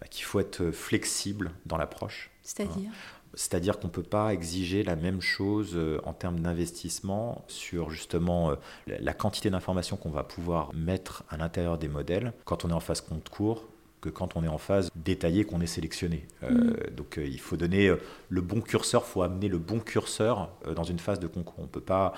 bah, 0.00 0.06
qu'il 0.08 0.24
faut 0.24 0.40
être 0.40 0.70
flexible 0.70 1.52
dans 1.66 1.76
l'approche. 1.76 2.30
C'est-à-dire? 2.42 2.90
C'est-à-dire 3.34 3.78
qu'on 3.78 3.88
ne 3.88 3.92
peut 3.92 4.02
pas 4.02 4.32
exiger 4.32 4.82
la 4.82 4.96
même 4.96 5.20
chose 5.20 5.72
euh, 5.74 6.00
en 6.04 6.14
termes 6.14 6.40
d'investissement 6.40 7.44
sur 7.48 7.90
justement 7.90 8.52
la 8.86 9.12
quantité 9.12 9.50
d'informations 9.50 9.96
qu'on 9.96 10.10
va 10.10 10.22
pouvoir 10.22 10.72
mettre 10.72 11.24
à 11.28 11.36
l'intérieur 11.36 11.76
des 11.76 11.88
modèles 11.88 12.32
quand 12.44 12.64
on 12.64 12.70
est 12.70 12.74
en 12.74 12.80
phase 12.80 13.00
compte 13.00 13.28
court 13.28 13.66
que 14.06 14.10
quand 14.10 14.36
on 14.36 14.44
est 14.44 14.48
en 14.48 14.58
phase 14.58 14.90
détaillée 14.94 15.44
qu'on 15.44 15.60
est 15.60 15.66
sélectionné. 15.66 16.26
Euh, 16.42 16.50
mm. 16.50 16.94
Donc 16.96 17.18
euh, 17.18 17.26
il 17.26 17.40
faut 17.40 17.56
donner 17.56 17.88
euh, 17.88 17.96
le 18.28 18.40
bon 18.40 18.60
curseur, 18.60 19.04
il 19.06 19.10
faut 19.10 19.22
amener 19.22 19.48
le 19.48 19.58
bon 19.58 19.80
curseur 19.80 20.50
dans 20.74 20.84
une 20.84 20.98
phase 20.98 21.18
de 21.18 21.26
concours. 21.26 21.54
On 21.58 21.62
ne 21.62 21.68
peut 21.68 21.80
pas 21.80 22.12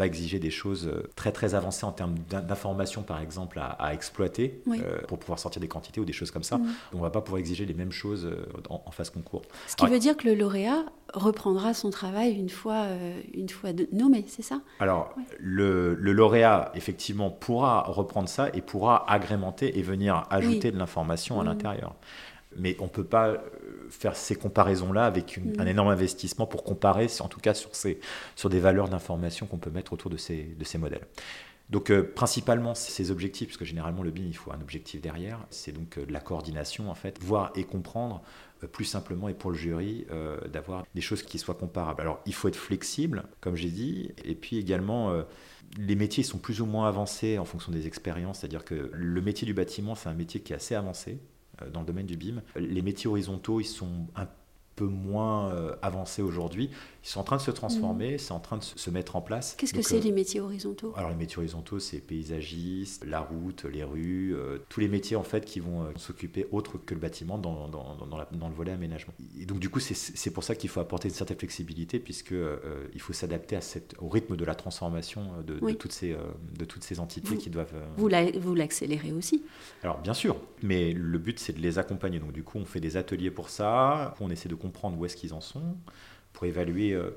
exiger 0.00 0.38
des 0.38 0.50
choses 0.50 0.90
très 1.16 1.32
très 1.32 1.54
avancées 1.54 1.84
en 1.84 1.92
termes 1.92 2.14
d'informations 2.28 3.02
par 3.02 3.20
exemple 3.20 3.60
à, 3.60 3.92
exploiter 3.94 4.62
pour 5.08 5.18
pouvoir 5.18 5.38
sortir 5.38 5.60
des 5.60 5.68
quantités 5.68 6.00
ou 6.00 6.04
des 6.04 6.12
choses 6.12 6.30
comme 6.30 6.42
ça. 6.42 6.58
Mm. 6.58 6.66
On 6.94 6.98
ne 6.98 7.02
va 7.02 7.10
pas 7.10 7.20
pouvoir 7.20 7.40
exiger 7.40 7.66
les 7.66 7.74
mêmes 7.74 7.92
choses 7.92 8.28
en, 8.68 8.90
phase 8.90 9.10
concours. 9.10 9.42
Ce 9.66 9.76
qui 9.76 9.86
veut 9.86 9.98
dire 9.98 10.16
que 10.16 10.26
le 10.28 10.34
lauréat 10.34 10.84
reprendra 11.14 11.72
son 11.72 11.90
travail 11.90 12.32
une 12.34 12.50
fois, 12.50 12.86
une 13.32 13.48
fois 13.48 13.70
nommé, 13.92 14.24
c'est 14.28 14.42
ça? 14.42 14.60
Alors 14.80 15.14
le, 15.38 15.94
le, 15.94 16.12
lauréat 16.12 16.70
effectivement 16.74 17.30
pourra 17.30 17.82
reprendre 17.82 18.28
ça 18.28 18.50
et 18.52 18.60
pourra 18.60 19.10
agrémenter 19.10 19.78
et 19.78 19.82
venir 19.82 20.26
ajouter 20.30 20.70
de 20.70 20.78
l'information 20.78 21.40
à 21.40 21.44
l'intérieur. 21.44 21.94
Mais 22.56 22.76
on 22.80 22.84
ne 22.84 22.88
peut 22.88 23.04
pas 23.04 23.28
euh, 23.28 23.38
faire 23.90 24.16
ces 24.16 24.36
comparaisons-là 24.36 25.06
avec 25.06 25.38
mm. 25.38 25.60
un 25.60 25.66
énorme 25.66 25.88
investissement 25.88 26.46
pour 26.46 26.64
comparer, 26.64 27.08
en 27.20 27.28
tout 27.28 27.40
cas 27.40 27.54
sur, 27.54 27.74
ces, 27.74 28.00
sur 28.36 28.48
des 28.48 28.60
valeurs 28.60 28.88
d'information 28.88 29.46
qu'on 29.46 29.58
peut 29.58 29.70
mettre 29.70 29.92
autour 29.92 30.10
de 30.10 30.16
ces, 30.16 30.42
de 30.42 30.64
ces 30.64 30.78
modèles. 30.78 31.06
Donc 31.70 31.90
euh, 31.90 32.02
principalement 32.02 32.74
ces 32.74 33.10
objectifs, 33.10 33.48
parce 33.48 33.56
que 33.56 33.64
généralement 33.64 34.02
le 34.02 34.10
BIM 34.10 34.26
il 34.26 34.36
faut 34.36 34.52
un 34.52 34.60
objectif 34.60 35.00
derrière, 35.00 35.40
c'est 35.50 35.72
donc 35.72 35.96
euh, 35.96 36.04
de 36.04 36.12
la 36.12 36.20
coordination 36.20 36.90
en 36.90 36.94
fait, 36.94 37.18
voir 37.22 37.52
et 37.54 37.64
comprendre 37.64 38.22
plus 38.72 38.84
simplement 38.84 39.28
et 39.28 39.34
pour 39.34 39.50
le 39.50 39.56
jury 39.56 40.06
d'avoir 40.52 40.84
des 40.94 41.00
choses 41.00 41.22
qui 41.22 41.38
soient 41.38 41.54
comparables. 41.54 42.00
Alors 42.00 42.20
il 42.26 42.34
faut 42.34 42.48
être 42.48 42.56
flexible, 42.56 43.24
comme 43.40 43.56
j'ai 43.56 43.70
dit, 43.70 44.12
et 44.24 44.34
puis 44.34 44.58
également 44.58 45.24
les 45.78 45.96
métiers 45.96 46.22
sont 46.22 46.38
plus 46.38 46.60
ou 46.60 46.66
moins 46.66 46.88
avancés 46.88 47.38
en 47.38 47.44
fonction 47.44 47.72
des 47.72 47.86
expériences, 47.86 48.40
c'est-à-dire 48.40 48.64
que 48.64 48.90
le 48.92 49.20
métier 49.20 49.46
du 49.46 49.54
bâtiment, 49.54 49.94
c'est 49.94 50.08
un 50.08 50.14
métier 50.14 50.40
qui 50.40 50.52
est 50.52 50.56
assez 50.56 50.74
avancé 50.74 51.18
euh, 51.62 51.70
dans 51.70 51.80
le 51.80 51.86
domaine 51.86 52.06
du 52.06 52.16
BIM. 52.16 52.42
Les 52.56 52.82
métiers 52.82 53.08
horizontaux, 53.08 53.60
ils 53.60 53.64
sont 53.66 54.06
un 54.14 54.26
peu 54.26 54.32
moins 54.82 55.50
euh, 55.50 55.74
avancés 55.82 56.22
aujourd'hui. 56.22 56.70
Ils 57.04 57.08
sont 57.08 57.20
en 57.20 57.24
train 57.24 57.36
de 57.36 57.42
se 57.42 57.50
transformer, 57.50 58.12
mhm. 58.12 58.18
c'est 58.18 58.32
en 58.32 58.40
train 58.40 58.56
de 58.56 58.64
se 58.64 58.90
mettre 58.90 59.14
en 59.16 59.20
place. 59.20 59.54
Qu'est-ce 59.58 59.74
que 59.74 59.82
c'est 59.82 59.98
euh, 59.98 60.02
les 60.02 60.12
métiers 60.12 60.40
horizontaux? 60.40 60.92
Alors 60.96 61.10
les 61.10 61.16
métiers 61.16 61.38
horizontaux, 61.38 61.78
c'est 61.78 61.98
paysagiste, 61.98 63.04
la 63.04 63.20
route, 63.20 63.64
les 63.64 63.84
rues, 63.84 64.34
euh, 64.34 64.58
tous 64.68 64.80
les 64.80 64.88
métiers 64.88 65.16
en 65.16 65.22
fait 65.22 65.44
qui 65.44 65.60
vont 65.60 65.86
s'occuper 65.96 66.46
autre 66.50 66.78
que 66.78 66.94
le 66.94 67.00
bâtiment 67.00 67.38
dans, 67.38 67.68
dans, 67.68 67.94
dans, 68.06 68.48
le 68.48 68.54
volet 68.54 68.72
aménagement. 68.72 69.12
Et 69.38 69.46
donc 69.46 69.58
du 69.58 69.68
coup, 69.68 69.80
c'est 69.80 70.30
pour 70.30 70.44
ça 70.44 70.54
qu'il 70.54 70.70
faut 70.70 70.80
apporter 70.80 71.08
une 71.08 71.14
certaine 71.14 71.38
flexibilité 71.38 71.98
puisque 71.98 72.34
il 72.94 73.00
faut 73.00 73.12
s'adapter 73.12 73.58
au 73.98 74.08
rythme 74.08 74.36
de 74.36 74.44
la 74.44 74.54
transformation 74.54 75.42
de, 75.46 75.72
toutes, 75.74 75.92
ces, 75.92 76.16
de 76.58 76.64
toutes 76.64 76.84
ces 76.84 77.00
entités 77.00 77.36
qui 77.36 77.50
doivent... 77.50 77.74
Vous 77.96 78.54
l'accélérez 78.54 79.12
aussi 79.12 79.42
Alors 79.82 79.98
bien 80.00 80.14
sûr, 80.14 80.36
mais 80.62 80.92
le 80.92 81.18
but 81.18 81.38
c'est 81.38 81.52
de 81.52 81.60
les 81.60 81.78
accompagner. 81.78 82.18
Donc 82.18 82.32
du 82.32 82.42
coup, 82.42 82.58
on 82.58 82.64
fait 82.64 82.80
des 82.80 82.96
ateliers 82.96 83.30
pour 83.30 83.50
ça, 83.50 84.14
on 84.20 84.30
essaie 84.30 84.48
de 84.48 84.54
comprendre 84.64 84.98
où 84.98 85.04
est-ce 85.04 85.16
qu'ils 85.16 85.34
en 85.34 85.40
sont 85.42 85.76
pour 86.32 86.46
évaluer 86.46 86.92
euh, 86.92 87.10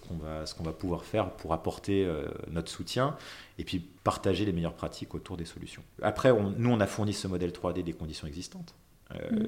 ce 0.46 0.54
qu'on 0.54 0.64
va 0.64 0.74
pouvoir 0.74 1.04
faire 1.04 1.32
pour 1.32 1.54
apporter 1.54 2.06
euh, 2.06 2.28
notre 2.52 2.70
soutien 2.70 3.18
et 3.58 3.64
puis 3.64 3.80
partager 3.80 4.46
les 4.46 4.54
meilleures 4.54 4.76
pratiques 4.76 5.16
autour 5.16 5.38
des 5.38 5.46
solutions. 5.46 5.82
Après, 6.02 6.32
nous, 6.32 6.70
on 6.70 6.80
a 6.80 6.86
fourni 6.86 7.14
ce 7.14 7.28
modèle 7.28 7.52
3D 7.52 7.84
des 7.84 7.94
conditions 7.94 8.28
existantes. 8.28 8.74
Euh, 9.16 9.32
mm. 9.32 9.48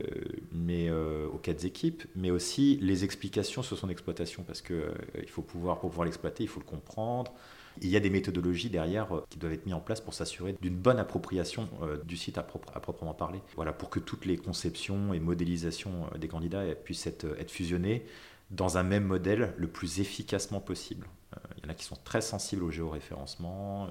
mais 0.54 0.90
aux 0.90 1.38
quatre 1.38 1.66
équipes, 1.66 2.04
mais 2.16 2.32
aussi 2.32 2.78
les 2.82 3.04
explications 3.04 3.62
sur 3.62 3.78
son 3.78 3.90
exploitation, 3.90 4.44
parce 4.44 4.62
que 4.62 4.94
il 5.22 5.30
faut 5.30 5.42
pouvoir, 5.42 5.80
pour 5.80 5.90
pouvoir 5.90 6.06
l'exploiter, 6.06 6.44
il 6.46 6.50
faut 6.50 6.62
le 6.62 6.66
comprendre. 6.66 7.34
Il 7.82 7.90
y 7.90 7.96
a 7.96 8.00
des 8.00 8.10
méthodologies 8.10 8.70
derrière 8.70 9.08
qui 9.30 9.38
doivent 9.38 9.54
être 9.54 9.66
mises 9.66 9.76
en 9.76 9.80
place 9.80 10.02
pour 10.02 10.14
s'assurer 10.14 10.56
d'une 10.62 10.76
bonne 10.76 11.00
appropriation 11.00 11.70
du 12.04 12.18
site 12.18 12.38
à, 12.38 12.44
proprement 12.44 13.14
parler. 13.14 13.42
Voilà, 13.56 13.74
pour 13.74 13.90
que 13.90 14.00
toutes 14.00 14.26
les 14.26 14.38
conceptions 14.38 15.14
et 15.14 15.20
modélisations 15.20 16.10
des 16.20 16.28
candidats 16.28 16.64
puissent 16.76 17.08
être, 17.08 17.26
être 17.40 17.52
fusionnées 17.52 18.06
dans 18.52 18.78
un 18.78 18.84
même 18.84 19.04
modèle 19.04 19.54
le 19.58 19.68
plus 19.68 20.00
efficacement 20.00 20.60
possible. 20.60 21.08
Euh, 21.36 21.40
il 21.58 21.64
y 21.64 21.68
en 21.68 21.70
a 21.70 21.74
qui 21.76 21.84
sont 21.84 21.98
très 22.04 22.22
sensibles 22.22 22.64
au 22.64 22.72
géoréférencement, 22.72 23.86
euh, 23.86 23.90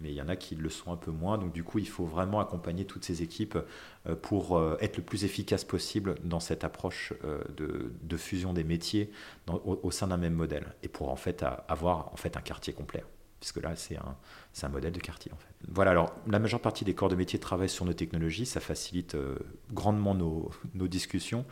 mais 0.00 0.10
il 0.10 0.14
y 0.14 0.22
en 0.22 0.28
a 0.28 0.34
qui 0.34 0.56
le 0.56 0.68
sont 0.68 0.92
un 0.92 0.96
peu 0.96 1.12
moins. 1.12 1.38
Donc 1.38 1.52
du 1.52 1.62
coup, 1.62 1.78
il 1.78 1.88
faut 1.88 2.04
vraiment 2.04 2.40
accompagner 2.40 2.84
toutes 2.84 3.04
ces 3.04 3.22
équipes 3.22 3.58
euh, 4.06 4.16
pour 4.16 4.60
être 4.80 4.96
le 4.96 5.02
plus 5.02 5.24
efficace 5.24 5.64
possible 5.64 6.16
dans 6.24 6.40
cette 6.40 6.64
approche 6.64 7.12
de, 7.56 8.16
fusion 8.16 8.52
des 8.52 8.64
métiers 8.64 9.10
au, 9.48 9.90
sein 9.90 10.08
d'un 10.08 10.16
même 10.16 10.34
modèle, 10.34 10.74
et 10.82 10.88
pour 10.88 11.08
en 11.10 11.16
fait 11.16 11.44
avoir 11.68 12.12
en 12.12 12.16
fait 12.16 12.36
un 12.36 12.40
quartier 12.40 12.72
complet 12.72 13.04
puisque 13.42 13.60
là, 13.60 13.74
c'est 13.74 13.96
un, 13.96 14.16
un, 14.62 14.68
modèle 14.68 14.92
de 14.92 15.00
quartier 15.00 15.32
en 15.32 15.36
fait. 15.36 15.52
Voilà, 15.68 15.90
alors 15.90 16.14
la 16.28 16.38
majeure 16.38 16.60
partie 16.60 16.84
des 16.84 16.94
corps 16.94 17.08
de 17.08 17.16
métier 17.16 17.40
travaillent 17.40 17.68
sur 17.68 17.84
nos 17.84 17.92
technologies, 17.92 18.46
ça 18.46 18.60
facilite 18.60 19.16
euh, 19.16 19.34
grandement 19.72 20.14
nos, 20.14 20.52
nos, 20.74 20.86
discussions. 20.86 21.44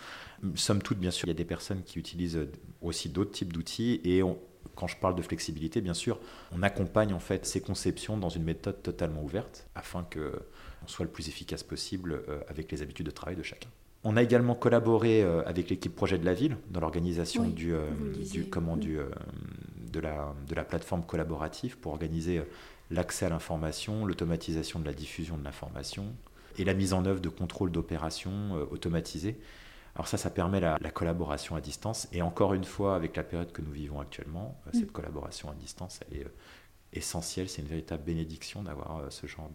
Somme 0.55 0.83
toute, 0.83 0.99
bien 0.99 1.11
sûr, 1.11 1.27
il 1.27 1.31
y 1.31 1.33
a 1.33 1.35
des 1.35 1.45
personnes 1.45 1.83
qui 1.83 1.99
utilisent 1.99 2.47
aussi 2.81 3.09
d'autres 3.09 3.33
types 3.33 3.53
d'outils 3.53 4.01
et 4.05 4.23
quand 4.77 4.87
je 4.87 4.97
parle 4.99 5.17
de 5.17 5.23
flexibilité, 5.23 5.81
bien 5.81 5.95
sûr, 5.95 6.21
on 6.53 6.63
accompagne 6.63 7.13
en 7.13 7.19
fait 7.19 7.45
ces 7.45 7.61
conceptions 7.61 8.17
dans 8.17 8.29
une 8.29 8.45
méthode 8.45 8.81
totalement 8.85 9.25
ouverte 9.25 9.67
afin 9.75 10.05
que 10.05 10.33
on 10.85 10.87
soit 10.87 11.05
le 11.05 11.11
plus 11.11 11.29
efficace 11.29 11.65
possible 11.65 12.23
euh, 12.29 12.39
avec 12.49 12.71
les 12.71 12.83
habitudes 12.83 13.07
de 13.07 13.11
travail 13.11 13.35
de 13.35 13.43
chacun. 13.43 13.69
On 14.05 14.17
a 14.17 14.23
également 14.23 14.55
collaboré 14.55 15.25
euh, 15.25 15.43
avec 15.45 15.69
l'équipe 15.71 15.95
projet 15.95 16.19
de 16.19 16.25
la 16.25 16.35
ville 16.35 16.57
dans 16.71 16.79
l'organisation 16.79 17.49
du, 17.49 17.75
du, 18.31 18.45
comment, 18.45 18.77
du, 18.77 19.01
de 19.91 20.01
la, 20.01 20.35
de 20.49 20.55
la 20.55 20.65
plateforme 20.65 21.05
collaborative 21.05 21.79
pour 21.79 21.93
organiser 21.93 22.39
euh, 22.39 22.45
l'accès 22.91 23.27
à 23.27 23.29
l'information, 23.29 24.05
l'automatisation 24.05 24.81
de 24.81 24.87
la 24.87 24.93
diffusion 24.93 25.37
de 25.37 25.45
l'information 25.45 26.15
et 26.59 26.65
la 26.65 26.75
mise 26.75 26.93
en 26.93 27.05
œuvre 27.05 27.21
de 27.21 27.29
contrôles 27.29 27.71
d'opérations 27.71 28.57
euh, 28.57 28.65
automatisés. 28.71 29.39
Alors 29.95 30.09
ça, 30.09 30.17
ça 30.17 30.31
permet 30.31 30.61
la, 30.61 30.79
collaboration 30.93 31.57
à 31.57 31.61
distance. 31.61 32.09
Et 32.13 32.23
encore 32.23 32.55
une 32.55 32.65
fois, 32.65 32.95
avec 32.95 33.17
la 33.17 33.25
période 33.25 33.53
que 33.53 33.63
nous 33.63 33.73
vivons 33.73 34.01
actuellement, 34.01 34.61
euh, 34.67 34.71
cette 34.73 34.91
mm. 34.91 34.93
collaboration 34.93 35.51
à 35.51 35.55
distance, 35.55 36.01
elle 36.11 36.19
est 36.19 36.27
essentiel, 36.93 37.49
c'est 37.49 37.63
une 37.63 37.69
véritable 37.69 38.03
bénédiction 38.03 38.65
d'avoir 38.65 39.13
ce 39.13 39.27
genre 39.29 39.49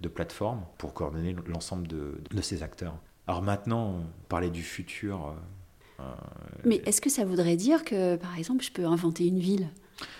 de, 0.00 0.08
plateforme 0.08 0.66
pour 0.76 0.92
coordonner 0.92 1.34
l'ensemble 1.46 1.88
de, 1.88 2.20
de, 2.30 2.42
ces 2.42 2.62
acteurs. 2.62 2.94
Alors 3.26 3.40
maintenant, 3.40 4.02
parler 4.28 4.50
du 4.50 4.62
futur. 4.62 5.34
Mais 6.64 6.82
est-ce 6.84 7.00
que 7.00 7.10
ça 7.10 7.24
voudrait 7.24 7.56
dire 7.56 7.84
que, 7.84 8.16
par 8.16 8.38
exemple, 8.38 8.64
je 8.64 8.72
peux 8.72 8.84
inventer 8.84 9.26
une 9.26 9.38
ville? 9.38 9.68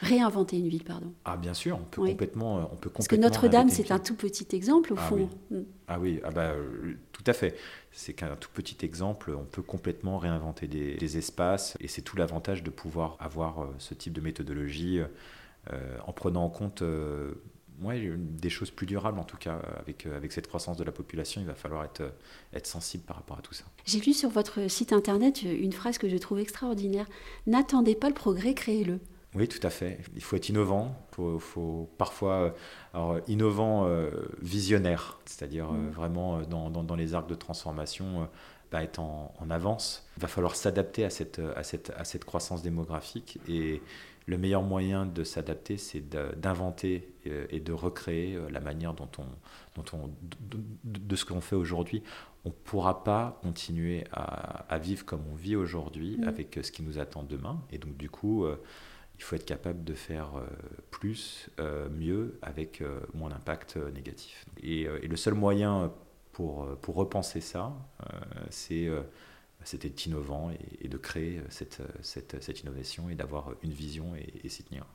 Réinventer 0.00 0.58
une 0.58 0.68
ville, 0.68 0.84
pardon. 0.84 1.12
Ah 1.26 1.36
bien 1.36 1.52
sûr, 1.52 1.78
on 1.78 1.84
peut 1.84 2.02
complètement, 2.02 2.70
on 2.72 2.76
peut 2.76 2.88
Parce 2.88 3.08
que 3.08 3.16
Notre-Dame, 3.16 3.68
c'est 3.68 3.90
un 3.90 3.98
tout 3.98 4.14
petit 4.14 4.46
exemple 4.56 4.94
au 4.94 4.96
ah 4.98 5.02
fond. 5.02 5.28
Oui. 5.50 5.66
Ah 5.86 6.00
oui, 6.00 6.20
ah 6.24 6.30
bah, 6.30 6.54
tout 7.12 7.24
à 7.26 7.32
fait. 7.34 7.56
C'est 7.92 8.14
qu'un 8.14 8.36
tout 8.36 8.48
petit 8.52 8.84
exemple, 8.84 9.32
on 9.38 9.44
peut 9.44 9.62
complètement 9.62 10.18
réinventer 10.18 10.66
des, 10.66 11.18
espaces, 11.18 11.76
et 11.80 11.88
c'est 11.88 12.02
tout 12.02 12.16
l'avantage 12.16 12.62
de 12.62 12.70
pouvoir 12.70 13.16
avoir 13.20 13.62
euh, 13.62 13.74
ce 13.78 13.94
type 13.94 14.12
de 14.12 14.20
méthodologie 14.20 15.00
euh, 15.72 15.98
en 16.06 16.12
prenant 16.12 16.44
en 16.44 16.50
compte. 16.50 16.82
Euh, 16.82 17.34
des 17.80 18.50
choses 18.50 18.70
plus 18.70 18.86
durables 18.86 19.18
en 19.18 19.24
tout 19.24 19.36
cas. 19.36 19.60
Avec, 19.80 20.06
avec 20.06 20.32
cette 20.32 20.46
croissance 20.46 20.76
de 20.76 20.84
la 20.84 20.92
population, 20.92 21.40
il 21.40 21.46
va 21.46 21.54
falloir 21.54 21.84
être, 21.84 22.02
être 22.52 22.66
sensible 22.66 23.04
par 23.04 23.16
rapport 23.16 23.38
à 23.38 23.42
tout 23.42 23.54
ça. 23.54 23.64
J'ai 23.84 24.00
lu 24.00 24.12
sur 24.12 24.30
votre 24.30 24.70
site 24.70 24.92
internet 24.92 25.42
une 25.42 25.72
phrase 25.72 25.98
que 25.98 26.08
je 26.08 26.16
trouve 26.16 26.38
extraordinaire. 26.38 27.06
N'attendez 27.46 27.94
pas 27.94 28.08
le 28.08 28.14
progrès, 28.14 28.54
créez-le. 28.54 29.00
Oui, 29.36 29.48
tout 29.48 29.64
à 29.66 29.70
fait. 29.70 29.98
Il 30.14 30.22
faut 30.22 30.36
être 30.36 30.48
innovant. 30.48 30.96
Il 31.18 31.38
faut, 31.38 31.90
parfois, 31.98 32.54
alors, 32.94 33.20
innovant 33.28 33.86
euh, 33.86 34.10
visionnaire, 34.40 35.18
c'est-à-dire 35.26 35.70
euh, 35.70 35.74
mm. 35.74 35.90
vraiment 35.90 36.38
euh, 36.38 36.44
dans, 36.44 36.70
dans, 36.70 36.96
les 36.96 37.12
arcs 37.12 37.28
de 37.28 37.34
transformation, 37.34 38.28
bah, 38.72 38.82
être 38.82 38.98
en, 38.98 39.34
avance. 39.50 40.08
Il 40.16 40.22
va 40.22 40.28
falloir 40.28 40.56
s'adapter 40.56 41.04
à 41.04 41.10
cette, 41.10 41.40
à, 41.54 41.62
cette, 41.62 41.90
à 41.98 42.04
cette 42.04 42.24
croissance 42.24 42.62
démographique. 42.62 43.38
Et 43.46 43.82
le 44.26 44.38
meilleur 44.38 44.62
moyen 44.62 45.06
de 45.06 45.22
s'adapter, 45.24 45.76
c'est 45.76 46.00
d'inventer 46.08 47.14
et 47.24 47.60
de 47.60 47.72
recréer 47.72 48.36
la 48.50 48.58
manière 48.60 48.92
dont 48.92 49.08
on, 49.18 49.24
dont 49.76 49.84
on, 49.92 50.10
de, 50.84 51.16
ce 51.16 51.24
qu'on 51.24 51.40
fait 51.40 51.54
aujourd'hui. 51.54 52.02
On 52.44 52.48
ne 52.48 52.54
pourra 52.54 53.04
pas 53.04 53.38
continuer 53.42 54.04
à, 54.10 54.64
à, 54.68 54.78
vivre 54.78 55.04
comme 55.04 55.22
on 55.32 55.36
vit 55.36 55.54
aujourd'hui 55.54 56.18
mm. 56.18 56.24
avec 56.28 56.58
ce 56.60 56.72
qui 56.72 56.82
nous 56.82 56.98
attend 56.98 57.22
demain. 57.22 57.62
Et 57.70 57.78
donc, 57.78 57.96
du 57.96 58.10
coup, 58.10 58.44
il 59.18 59.22
faut 59.22 59.36
être 59.36 59.46
capable 59.46 59.82
de 59.84 59.94
faire 59.94 60.36
euh, 60.36 60.46
plus, 60.90 61.48
euh, 61.58 61.88
mieux, 61.88 62.38
avec 62.42 62.80
euh, 62.80 63.00
moins 63.14 63.30
d'impact 63.30 63.76
négatif. 63.76 64.44
Et, 64.62 64.84
le 64.84 65.16
seul 65.16 65.34
moyen 65.34 65.92
pour, 66.32 66.66
pour 66.78 66.96
repenser 66.96 67.40
ça, 67.40 67.72
c'est 68.50 68.88
c'était 69.66 69.88
innovant 70.06 70.50
et, 70.80 70.88
de 70.88 70.96
créer 70.96 71.38
euh, 71.38 71.64
euh, 71.80 71.86
cette, 72.02 72.60
innovation 72.60 73.10
et 73.10 73.14
d'avoir 73.14 73.52
une 73.62 73.72
vision 73.72 74.14
et 74.16 74.48
s'y 74.48 74.62
tenir. 74.62 74.86